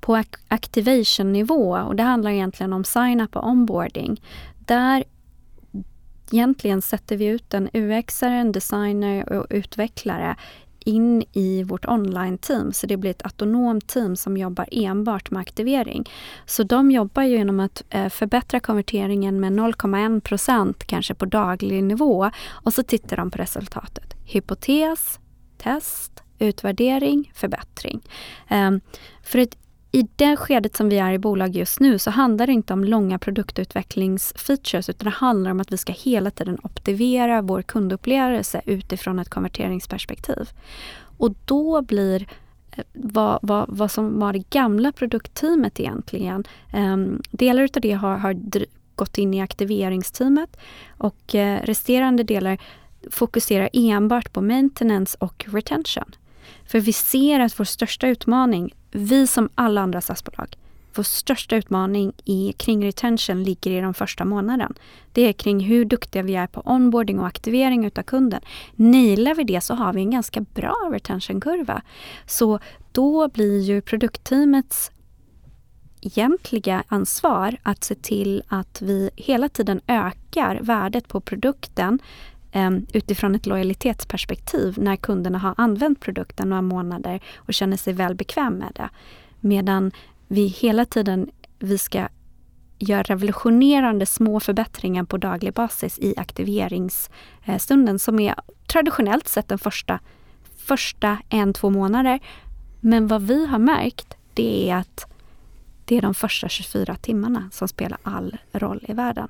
[0.00, 4.22] På activation-nivå, och det handlar egentligen om sign-up och onboarding,
[4.58, 5.04] där
[6.32, 10.36] egentligen sätter vi ut en UX-are, en designer och utvecklare
[10.84, 12.72] in i vårt online-team.
[12.72, 16.10] Så det blir ett autonomt team som jobbar enbart med aktivering.
[16.46, 21.84] Så de jobbar ju genom att eh, förbättra konverteringen med 0,1 procent kanske på daglig
[21.84, 24.14] nivå och så tittar de på resultatet.
[24.24, 25.20] Hypotes,
[25.58, 28.00] test, utvärdering, förbättring.
[28.48, 28.80] Ehm,
[29.22, 29.56] för ett
[29.92, 32.84] i det skedet som vi är i bolag just nu så handlar det inte om
[32.84, 39.18] långa produktutvecklingsfeatures utan det handlar om att vi ska hela tiden optimera vår kundupplevelse utifrån
[39.18, 40.50] ett konverteringsperspektiv.
[41.18, 42.26] Och då blir
[42.72, 46.44] eh, vad, vad, vad som var det gamla produktteamet egentligen.
[46.74, 48.36] Um, delar av det har, har
[48.94, 50.56] gått in i aktiveringsteamet
[50.98, 52.58] och uh, resterande delar
[53.10, 56.14] fokuserar enbart på maintenance och retention.
[56.66, 60.56] För vi ser att vår största utmaning vi som alla andra SAS-bolag,
[60.94, 64.74] vår största utmaning i, kring retention ligger i de första månaden.
[65.12, 68.40] Det är kring hur duktiga vi är på onboarding och aktivering utav kunden.
[68.74, 71.82] Nailar vi det så har vi en ganska bra retentionkurva.
[72.26, 72.58] Så
[72.92, 74.90] då blir ju produktteamets
[76.00, 81.98] egentliga ansvar att se till att vi hela tiden ökar värdet på produkten
[82.52, 88.14] Ehm, utifrån ett lojalitetsperspektiv när kunderna har använt produkten några månader och känner sig väl
[88.14, 88.88] bekväm med det.
[89.40, 89.92] Medan
[90.28, 92.08] vi hela tiden vi ska
[92.78, 98.34] göra revolutionerande små förbättringar på daglig basis i aktiveringsstunden som är
[98.66, 100.00] traditionellt sett den första,
[100.56, 102.20] första en, två månader.
[102.80, 105.09] Men vad vi har märkt det är att
[105.90, 109.28] det är de första 24 timmarna som spelar all roll i världen.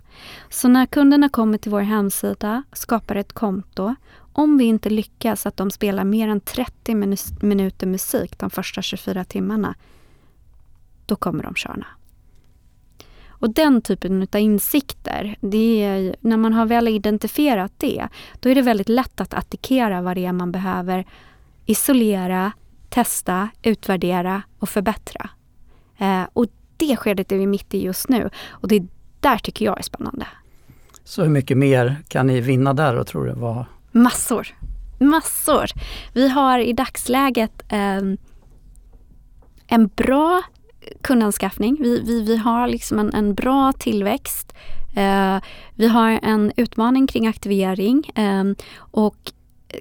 [0.48, 3.94] Så när kunderna kommer till vår hemsida, skapar ett konto,
[4.32, 6.94] om vi inte lyckas att de spelar mer än 30
[7.40, 9.74] minuter musik de första 24 timmarna,
[11.06, 11.86] då kommer de körna.
[13.28, 18.08] Och den typen av insikter, det är, när man har väl identifierat det,
[18.40, 21.06] då är det väldigt lätt att attackera vad det är man behöver
[21.66, 22.52] isolera,
[22.88, 25.30] testa, utvärdera och förbättra.
[26.00, 26.46] Eh, och
[26.76, 28.82] det skedet är vi mitt i just nu och det
[29.20, 30.26] där tycker jag är spännande.
[31.04, 33.32] Så hur mycket mer kan ni vinna där och tror du?
[33.32, 33.64] Vad?
[33.92, 34.48] Massor!
[34.98, 35.66] Massor!
[36.12, 38.00] Vi har i dagsläget eh,
[39.66, 40.42] en bra
[41.00, 41.76] kundanskaffning.
[41.80, 44.54] Vi, vi, vi har liksom en, en bra tillväxt.
[44.96, 45.36] Eh,
[45.74, 48.44] vi har en utmaning kring aktivering eh,
[48.76, 49.32] och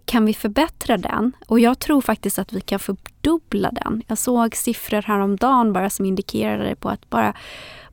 [0.06, 1.32] kan vi förbättra den?
[1.48, 4.04] Och jag tror faktiskt att vi kan fördubbla den.
[4.08, 7.34] Jag såg siffror häromdagen bara som indikerade på att bara,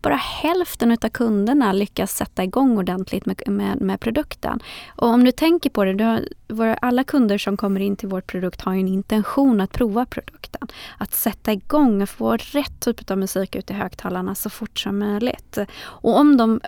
[0.00, 4.60] bara hälften av kunderna lyckas sätta igång ordentligt med, med, med produkten.
[4.88, 8.20] Och om du tänker på det, du har, alla kunder som kommer in till vår
[8.20, 10.68] produkt har en intention att prova produkten.
[10.98, 14.98] Att sätta igång och få rätt typ av musik ut i högtalarna så fort som
[14.98, 15.58] möjligt.
[15.78, 16.60] Och om de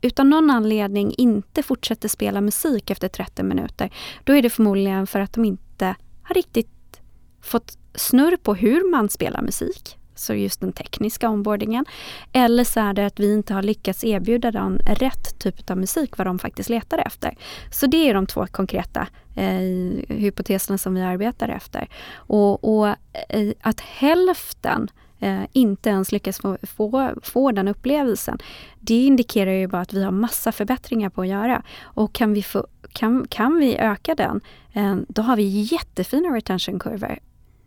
[0.00, 3.90] utan någon anledning inte fortsätter spela musik efter 30 minuter,
[4.24, 7.00] då är det förmodligen för att de inte har riktigt
[7.42, 9.98] fått snurr på hur man spelar musik.
[10.14, 11.84] Så just den tekniska onboardingen.
[12.32, 16.18] Eller så är det att vi inte har lyckats erbjuda dem rätt typ av musik,
[16.18, 17.36] vad de faktiskt letar efter.
[17.70, 19.60] Så det är de två konkreta eh,
[20.08, 21.88] hypoteserna som vi arbetar efter.
[22.14, 22.88] Och, och
[23.28, 24.88] eh, att hälften
[25.20, 28.38] eh, inte ens lyckas få, få, få den upplevelsen.
[28.80, 31.62] Det indikerar ju bara att vi har massa förbättringar på att göra.
[31.82, 34.40] Och kan vi, få, kan, kan vi öka den,
[34.72, 37.18] eh, då har vi jättefina retentionkurvor.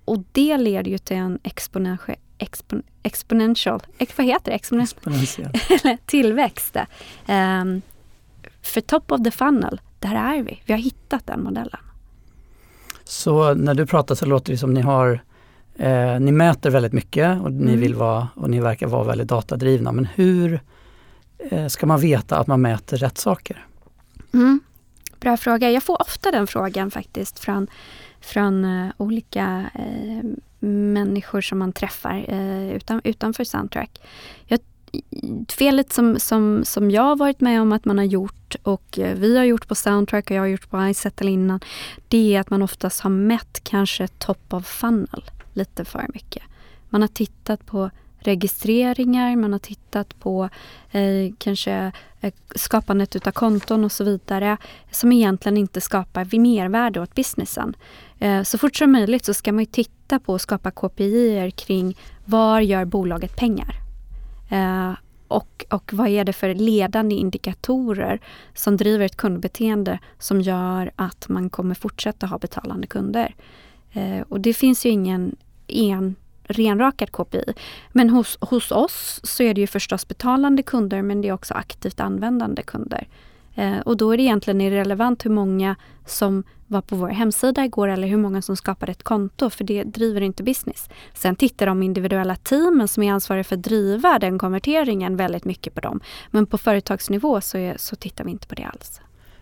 [0.05, 3.81] Och det leder ju till en exponentiell expon, exponential,
[4.17, 4.55] vad heter det?
[4.55, 5.51] Exponentiell.
[6.05, 6.77] tillväxt.
[7.27, 7.81] Um,
[8.61, 10.61] för top of the funnel, där är vi.
[10.65, 11.79] Vi har hittat den modellen.
[13.03, 15.23] Så när du pratar så låter det som ni har
[15.79, 17.79] Eh, ni mäter väldigt mycket och ni, mm.
[17.79, 19.91] vill vara, och ni verkar vara väldigt datadrivna.
[19.91, 20.61] Men hur
[21.51, 23.65] eh, ska man veta att man mäter rätt saker?
[24.33, 24.59] Mm.
[25.19, 25.71] Bra fråga.
[25.71, 27.67] Jag får ofta den frågan faktiskt från,
[28.21, 30.31] från uh, olika uh,
[30.69, 34.01] människor som man träffar uh, utan, utanför Soundtrack.
[34.45, 34.59] Jag,
[35.49, 39.15] felet som, som, som jag har varit med om att man har gjort och eh,
[39.15, 41.59] vi har gjort på Soundtrack och jag har gjort på iSettle innan,
[42.07, 45.23] det är att man oftast har mätt kanske top of funnel
[45.53, 46.43] lite för mycket.
[46.89, 50.49] Man har tittat på registreringar, man har tittat på
[50.91, 54.57] eh, kanske eh, skapandet utav konton och så vidare
[54.91, 57.73] som egentligen inte skapar mervärde åt businessen.
[58.19, 62.61] Eh, så fort som möjligt så ska man titta på och skapa KPI kring var
[62.61, 63.88] gör bolaget pengar?
[64.49, 64.93] Eh,
[65.27, 68.19] och, och vad är det för ledande indikatorer
[68.53, 73.35] som driver ett kundbeteende som gör att man kommer fortsätta ha betalande kunder?
[73.93, 75.35] Eh, och det finns ju ingen
[75.67, 77.53] en renrakad KPI.
[77.91, 81.53] Men hos, hos oss så är det ju förstås betalande kunder men det är också
[81.53, 83.07] aktivt användande kunder.
[83.59, 87.87] Eh, och då är det egentligen irrelevant hur många som var på vår hemsida igår
[87.87, 90.89] eller hur många som skapade ett konto för det driver inte business.
[91.13, 95.75] Sen tittar de individuella teamen som är ansvariga för att driva den konverteringen väldigt mycket
[95.75, 95.99] på dem.
[96.31, 99.01] Men på företagsnivå så, är, så tittar vi inte på det alls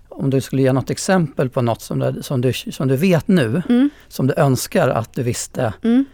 [0.10, 3.28] om du skulle ge något exempel på något som du, som du, som du vet
[3.28, 3.90] nu, mm.
[4.08, 6.06] som du önskar att du visste mm.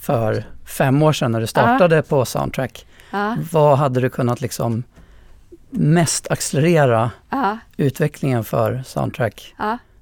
[0.00, 2.02] för fem år sedan när du startade ja.
[2.02, 2.86] på Soundtrack.
[3.10, 3.36] Ja.
[3.52, 4.82] Vad hade du kunnat liksom
[5.70, 7.58] mest accelerera ja.
[7.76, 9.54] utvecklingen för Soundtrack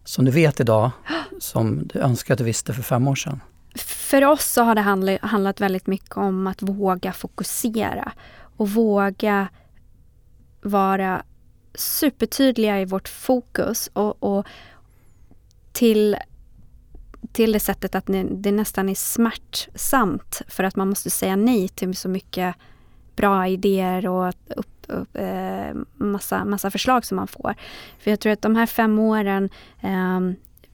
[0.05, 0.91] som du vet idag,
[1.41, 3.41] som du önskar att du visste för fem år sedan?
[3.77, 8.12] För oss så har det handlat, handlat väldigt mycket om att våga fokusera
[8.57, 9.49] och våga
[10.62, 11.23] vara
[11.75, 14.47] supertydliga i vårt fokus och, och
[15.73, 16.17] till,
[17.33, 21.97] till det sättet att det nästan är smärtsamt för att man måste säga nej till
[21.97, 22.55] så mycket
[23.17, 27.55] bra idéer och upp, upp, eh, massa, massa förslag som man får.
[27.99, 30.20] För jag tror att de här fem åren eh,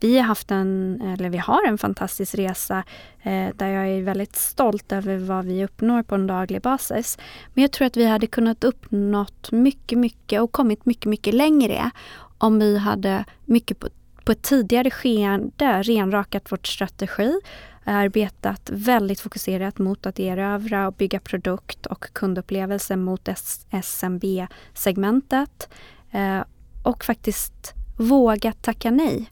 [0.02, 2.84] vi har haft en, eller vi har en fantastisk resa
[3.22, 7.18] eh, där jag är väldigt stolt över vad vi uppnår på en daglig basis.
[7.54, 11.90] Men jag tror att vi hade kunnat uppnått mycket, mycket och kommit mycket, mycket längre
[12.38, 13.88] om vi hade mycket på,
[14.24, 17.40] på ett tidigare skeende renrakat vår strategi,
[17.84, 23.28] arbetat väldigt fokuserat mot att erövra och bygga produkt och kundupplevelse mot
[23.82, 25.68] SMB-segmentet
[26.10, 26.40] eh,
[26.82, 29.30] och faktiskt vågat tacka nej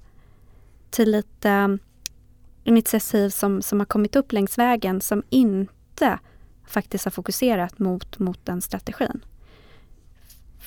[0.90, 1.68] till lite eh,
[2.64, 6.18] initiativ som, som har kommit upp längs vägen som inte
[6.66, 9.24] faktiskt har fokuserat mot, mot den strategin.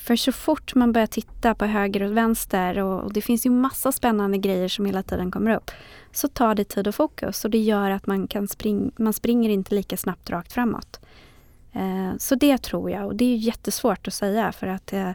[0.04, 3.50] För så fort man börjar titta på höger och vänster och, och, det finns ju
[3.50, 5.72] massa spännande grejer som hela tiden kommer upp,
[6.12, 9.50] så tar det tid och fokus och det gör att man kan spring, man springer
[9.50, 11.00] inte lika snabbt rakt framåt.
[11.74, 15.10] Eh, så det tror jag och det är jättesvårt att säga för att eh,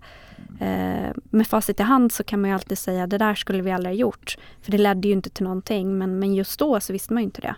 [0.61, 3.71] eh, med facit i hand så kan man ju alltid säga det där skulle vi
[3.71, 4.39] aldrig ha gjort.
[4.63, 7.25] För det ledde ju inte till någonting men, men just då så visste man ju
[7.25, 7.55] inte det.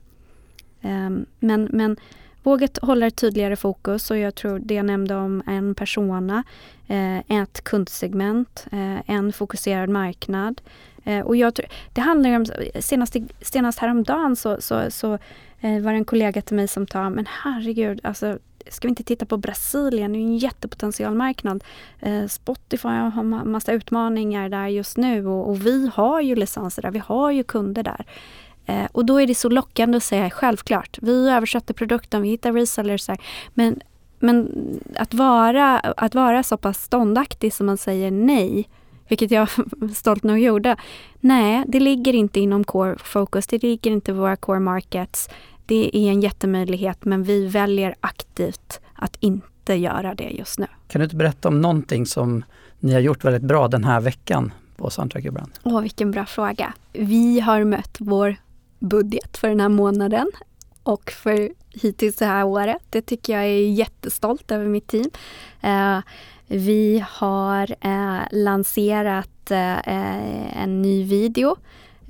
[0.80, 1.96] Ehm, men, men
[2.42, 6.44] Våget hålla ett tydligare fokus och jag tror det jag nämnde om en persona,
[6.88, 10.60] eh, ett kundsegment, eh, en fokuserad marknad,
[11.04, 11.60] eh, och jag,
[11.92, 12.46] det handlar om,
[12.80, 15.08] senast, senast häromdagen så, så, så
[15.62, 18.38] var det en kollega till mig som sa, men herregud, alltså
[18.68, 20.12] ska vi inte titta på Brasilien?
[20.12, 21.62] Det är en jättepotentialmarknad.
[22.00, 22.30] marknad.
[22.30, 26.98] Spotify har massa utmaningar där just nu och, och, vi har ju licenser där, vi
[26.98, 28.04] har ju kunder där.
[28.66, 32.52] Eh, och då är det så lockande att säga självklart, vi översätter produkten, vi hittar
[32.52, 33.18] resellers här.
[33.54, 33.80] Men,
[34.18, 34.50] men
[34.96, 38.68] att, vara, att vara så pass ståndaktig som man säger nej,
[39.08, 39.48] vilket jag
[39.94, 40.76] stolt nog gjorde.
[41.20, 45.28] Nej, det ligger inte inom core focus, det ligger inte i våra core markets.
[45.66, 50.66] Det är en jättemöjlighet men vi väljer aktivt att inte göra det just nu.
[50.88, 52.44] Kan du inte berätta om någonting som
[52.78, 55.52] ni har gjort väldigt bra den här veckan på Soundtracker Brand?
[55.62, 56.72] Åh, vilken bra fråga.
[56.92, 58.36] Vi har mött vår
[58.80, 60.30] budget för den här månaden
[60.82, 62.82] och för hittills det här året.
[62.90, 65.10] Det tycker jag är jättestolt över mitt team.
[65.60, 65.98] Eh,
[66.46, 71.56] vi har eh, lanserat eh, en ny video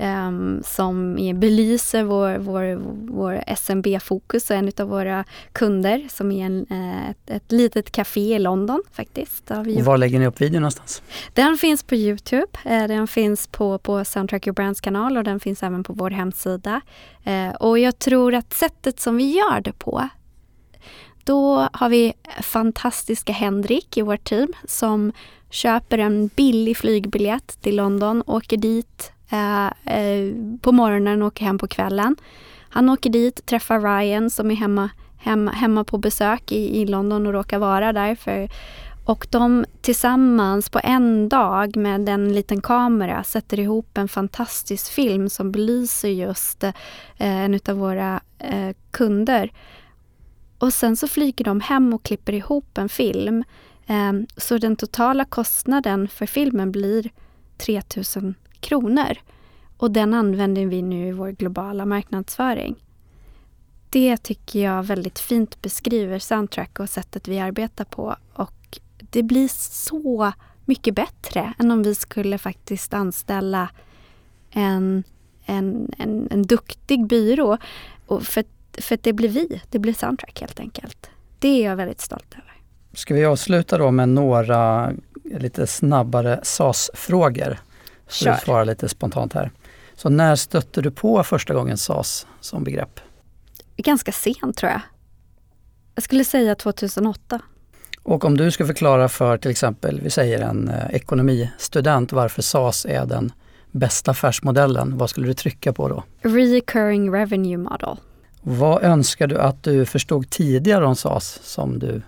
[0.01, 2.81] um, som belyser vår, vår,
[3.13, 8.35] vår SMB-fokus och en av våra kunder som är en, uh, ett, ett litet café
[8.35, 9.51] i London faktiskt.
[9.83, 11.03] Var lägger ni upp videon någonstans?
[11.35, 15.41] Den finns på Youtube, uh, den finns på, på Soundtrack Your Brands kanal och den
[15.41, 16.81] finns även på vår hemsida.
[17.27, 20.09] Uh, och jag tror att sättet som vi gör det på
[21.25, 25.13] då har vi fantastiska Henrik i vårt team som
[25.51, 31.29] köper en billig flygbiljett till London, åker dit Eh, eh, Eh, eh, på morgonen och
[31.29, 32.17] åker hem på kvällen.
[32.69, 37.27] Han åker dit, träffar Ryan som är hemma, hemma, hemma på besök i, i London
[37.27, 38.15] och råkar vara där.
[38.15, 38.49] För,
[39.05, 45.29] och de tillsammans på en dag med en liten kamera sätter ihop en fantastisk film
[45.29, 46.73] som belyser just eh,
[47.17, 49.53] en av våra eh, kunder.
[50.59, 53.45] Och sen så flyger de hem och klipper ihop en film.
[53.87, 57.11] Eh, så den totala kostnaden för filmen blir
[57.59, 59.19] 3000 kronor.
[59.77, 62.77] Och den använder vi nu i vår globala marknadsföring.
[63.91, 68.17] Det tycker jag väldigt fint beskriver Soundtrack och sättet vi arbetar på.
[68.33, 69.49] Och det blir
[69.89, 70.33] så
[70.65, 73.71] mycket bättre än om vi skulle faktiskt anställa
[74.51, 75.05] en,
[75.45, 77.59] en, en, en duktig byrå.
[78.07, 81.11] Och för, för det blir vi, det blir Soundtrack helt enkelt.
[81.39, 82.55] Det är jag väldigt stolt över.
[82.93, 84.93] Ska vi avsluta då med några
[85.25, 87.59] lite snabbare SAS-frågor?
[88.11, 88.33] Kör.
[88.33, 89.51] Du svarar lite spontant här.
[89.95, 93.01] Så när stötte du på första gången SAS som begrepp?
[93.77, 94.81] Ganska sent tror jag.
[95.95, 97.41] Jag skulle säga 2008.
[98.03, 102.85] Och om du ska förklara för till exempel, vi säger en eh, ekonomistudent varför SAS
[102.85, 103.33] är den
[103.71, 106.05] bästa affärsmodellen, vad skulle du trycka på då?
[106.23, 107.97] Recurring revenue model.
[108.43, 112.03] Vad önskar du att du förstod tidigare om SAS som du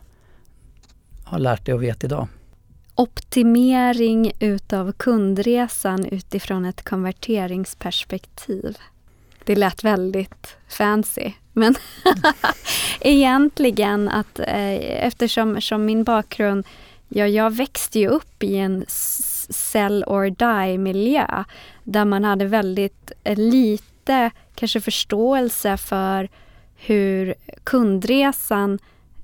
[1.25, 2.29] har lärt dig och vet idag?
[2.95, 8.79] Optimering utav kundresan utifrån ett konverteringsperspektiv.
[9.45, 11.33] Det lät väldigt fancy.
[11.53, 11.75] Men
[13.01, 16.67] egentligen att eh, eftersom som min bakgrund,
[17.09, 21.45] ja, jag växte ju upp i en sell or die miljö
[21.85, 26.29] där man hade väldigt eh, lite kanske förståelse för
[26.77, 27.35] hur
[27.65, 28.79] kundresan Eh,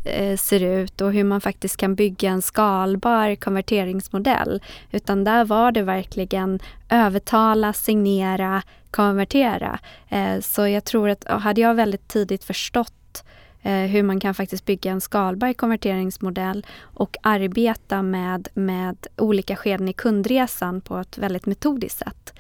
[0.05, 4.63] Eh, ser ut och hur man faktiskt kan bygga en skalbar konverteringsmodell.
[4.91, 9.79] Utan där var det verkligen övertala, signera, konvertera.
[10.09, 13.25] Eh, så jag tror att hade jag väldigt tidigt förstått
[13.63, 19.89] eh, hur man kan faktiskt bygga en skalbar konverteringsmodell och arbeta med, med olika skeden
[19.89, 22.33] i kundresan på ett väldigt metodiskt sätt.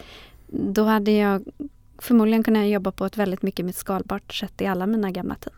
[0.46, 1.44] Då hade jag
[1.98, 5.54] förmodligen kunnat jobba på ett väldigt mycket mer skalbart sätt i alla mina gamla team.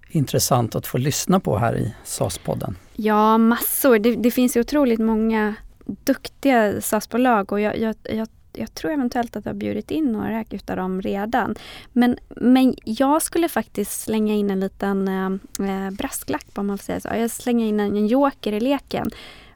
[0.10, 2.76] intressant att få lyssna på här i SAS-podden?
[2.94, 4.00] Ja, massor.
[4.00, 5.56] Det, det, finns ju otroligt många
[5.86, 10.46] duktiga SAS-bolag och jag, jag, jag jag tror eventuellt att jag har bjudit in några
[10.50, 11.56] utav dem redan.
[11.92, 15.26] Men, men jag skulle faktiskt slänga in en liten eh,
[15.70, 17.08] eh brasklapp om man får säga så.
[17.08, 19.12] Jag slänger in en, en joker i leken.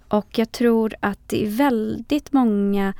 [0.07, 2.93] Och jag tror att det är väldigt många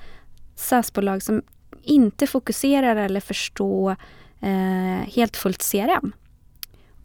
[0.56, 1.42] SAS-bolag som
[1.88, 3.96] inte fokuserar eller förstår
[4.42, 6.14] eh, helt fullt CRM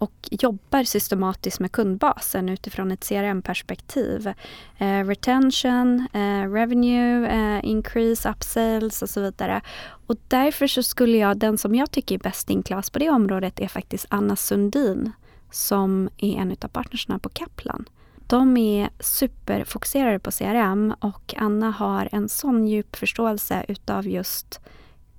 [0.02, 4.32] och jobbar systematiskt med kundbasen utifrån ett CRM-perspektiv.
[4.78, 9.60] Eh, retention, eh, revenue, eh, increase, upsales och så vidare.
[10.06, 13.10] Och därför så skulle jag, den som jag tycker är bäst in class på det
[13.10, 15.12] området är faktiskt Anna Sundin
[15.50, 17.84] som är en av partnerserna på Kaplan.
[18.32, 24.60] De är superfokuserade på CRM och Anna har en sån djup förståelse utav just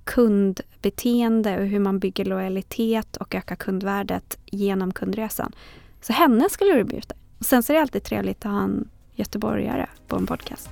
[0.04, 5.52] kundbeteende och hur man bygger lojalitet och ökar kundvärdet genom kundresan.
[6.00, 7.14] Så henne skulle du bjuda.
[7.40, 10.68] Sen så är det alltid trevligt att ha en göteborgare på en podcast.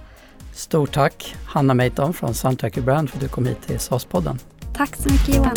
[0.52, 4.38] Stort tack Hanna Meiton från Soundtracker Brand för att du kom hit till SAS-podden.
[4.74, 5.56] Tack så mycket Johan.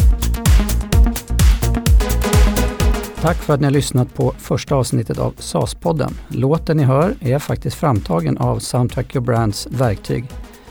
[3.26, 6.12] Tack för att ni har lyssnat på första avsnittet av SAS-podden.
[6.28, 10.26] Låten ni hör är faktiskt framtagen av Soundtrack Your Brands verktyg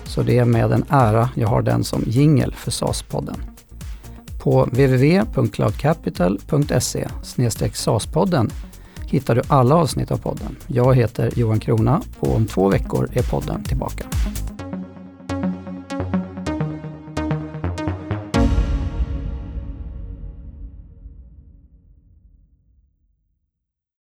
[0.05, 3.37] så det är med en ära jag har den som jingel för SAS-podden.
[4.43, 7.09] På www.cloudcapital.se
[7.73, 8.51] SAS-podden
[9.07, 10.57] hittar du alla avsnitt av podden.
[10.67, 14.05] Jag heter Johan Krona och om två veckor är podden tillbaka.